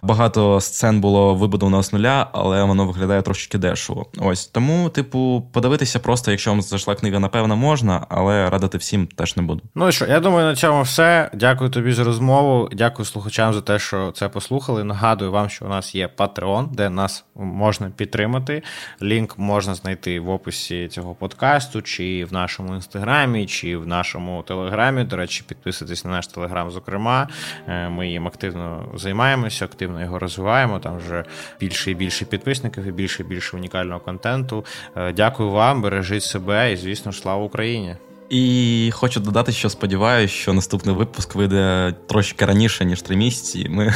багато 0.02 0.62
сцен 0.62 1.02
було 1.02 1.36
вибудовано 1.36 1.84
з 1.84 1.94
нуля, 1.94 2.28
але 2.34 2.64
воно 2.64 2.86
виглядає 2.86 3.22
трошечки 3.22 3.58
дешево. 3.58 4.06
Ось 4.18 4.48
тому, 4.48 4.90
типу, 4.90 5.50
подивитися 5.54 6.00
просто, 6.00 6.32
якщо 6.32 6.50
вам 6.50 6.62
зайшла 6.62 6.96
книга, 6.96 7.20
напевно, 7.20 7.56
можна, 7.56 8.06
але 8.10 8.50
радити 8.50 8.78
всім 8.78 9.08
теж 9.08 9.38
не 9.38 9.44
буду. 9.44 9.62
Ну 9.76 9.92
що, 9.92 10.06
я 10.06 10.20
думаю, 10.20 10.46
на 10.46 10.56
цьому 10.56 10.82
все. 10.82 11.32
Дякую 11.34 11.70
тобі 11.70 11.94
за 11.94 12.04
розмову. 12.04 12.70
Дякую 12.74 13.06
слухачам 13.06 13.54
за 13.54 13.62
те, 13.62 13.80
що 13.80 14.07
це 14.12 14.30
послухали. 14.30 14.84
Нагадую 14.84 15.32
вам, 15.32 15.50
що 15.50 15.66
у 15.66 15.70
нас 15.70 15.96
є 15.96 16.10
Patreon, 16.18 16.72
де 16.72 16.90
нас 16.90 17.26
можна 17.36 17.90
підтримати. 17.90 18.64
Лінк 19.02 19.38
можна 19.38 19.76
знайти 19.76 20.20
в 20.20 20.30
описі 20.30 20.88
цього 20.88 21.16
подкасту, 21.16 21.82
чи 21.82 22.26
в 22.26 22.34
нашому 22.34 22.76
інстаграмі, 22.76 23.46
чи 23.46 23.78
в 23.78 23.88
нашому 23.88 24.44
телеграмі. 24.44 25.04
До 25.04 25.16
речі, 25.16 25.44
підписуйтесь 25.48 26.06
на 26.06 26.12
наш 26.12 26.28
телеграм, 26.28 26.72
зокрема. 26.72 27.28
Е, 27.68 27.90
ми 27.90 28.10
їм 28.10 28.28
активно 28.28 28.92
займаємося, 28.96 29.66
активно 29.66 30.02
його 30.02 30.20
розвиваємо. 30.20 30.80
Там 30.80 30.98
вже 30.98 31.24
більше 31.60 31.92
і 31.92 31.96
більше 31.96 32.26
підписників, 32.26 32.84
і 32.84 32.92
більше 32.92 33.24
і 33.24 33.26
більше 33.26 33.58
унікального 33.58 34.00
контенту. 34.00 34.66
Е, 34.96 35.14
дякую 35.14 35.50
вам, 35.52 35.82
бережіть 35.82 36.24
себе 36.24 36.72
і, 36.74 36.78
звісно 36.78 37.14
слава 37.14 37.44
Україні! 37.44 37.96
І 38.30 38.92
хочу 38.94 39.20
додати, 39.20 39.52
що 39.52 39.70
сподіваюся, 39.70 40.34
що 40.34 40.54
наступний 40.54 40.96
випуск 40.96 41.36
вийде 41.36 41.94
трошки 42.08 42.46
раніше, 42.46 42.86
ніж 42.86 43.02
три 43.02 43.16
місяці. 43.16 43.68
Ми 43.70 43.94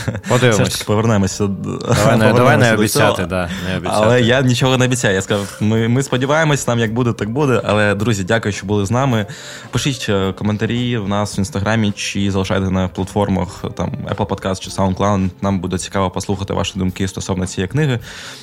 все 0.51 0.65
ж 0.65 0.71
таки 0.71 0.83
повернемося 0.85 1.47
Давай, 1.47 2.17
не, 2.17 2.33
давай 2.33 2.57
не 2.57 2.73
обіцяти, 2.73 3.25
да, 3.25 3.49
не 3.69 3.77
обіцяти. 3.77 4.01
Але 4.03 4.21
я 4.21 4.41
нічого 4.41 4.77
не 4.77 4.85
обіцяю. 4.85 5.15
Я 5.15 5.21
сказав, 5.21 5.57
ми 5.59 5.87
ми 5.87 6.03
сподіваємось, 6.03 6.67
нам 6.67 6.79
як 6.79 6.93
буде, 6.93 7.13
так 7.13 7.29
буде. 7.29 7.61
Але, 7.65 7.95
друзі, 7.95 8.23
дякую, 8.23 8.51
що 8.51 8.65
були 8.65 8.85
з 8.85 8.91
нами. 8.91 9.25
Пишіть 9.71 10.05
е, 10.09 10.33
коментарі 10.33 10.97
в 10.97 11.07
нас 11.07 11.37
в 11.37 11.39
інстаграмі, 11.39 11.91
чи 11.91 12.31
залишайте 12.31 12.69
на 12.69 12.87
платформах 12.87 13.65
там 13.77 13.91
Apple 14.15 14.27
Podcast 14.27 14.59
чи 14.59 14.69
SoundCloud. 14.69 15.29
Нам 15.41 15.59
буде 15.59 15.77
цікаво 15.77 16.09
послухати 16.09 16.53
ваші 16.53 16.79
думки 16.79 17.07
стосовно 17.07 17.47
цієї 17.47 17.67
книги. 17.67 17.99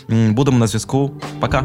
Будемо 0.08 0.58
на 0.58 0.66
зв'язку. 0.66 1.10
Пока. 1.40 1.64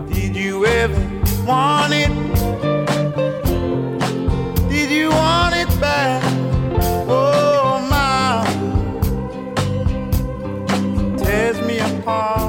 apart. 12.04 12.42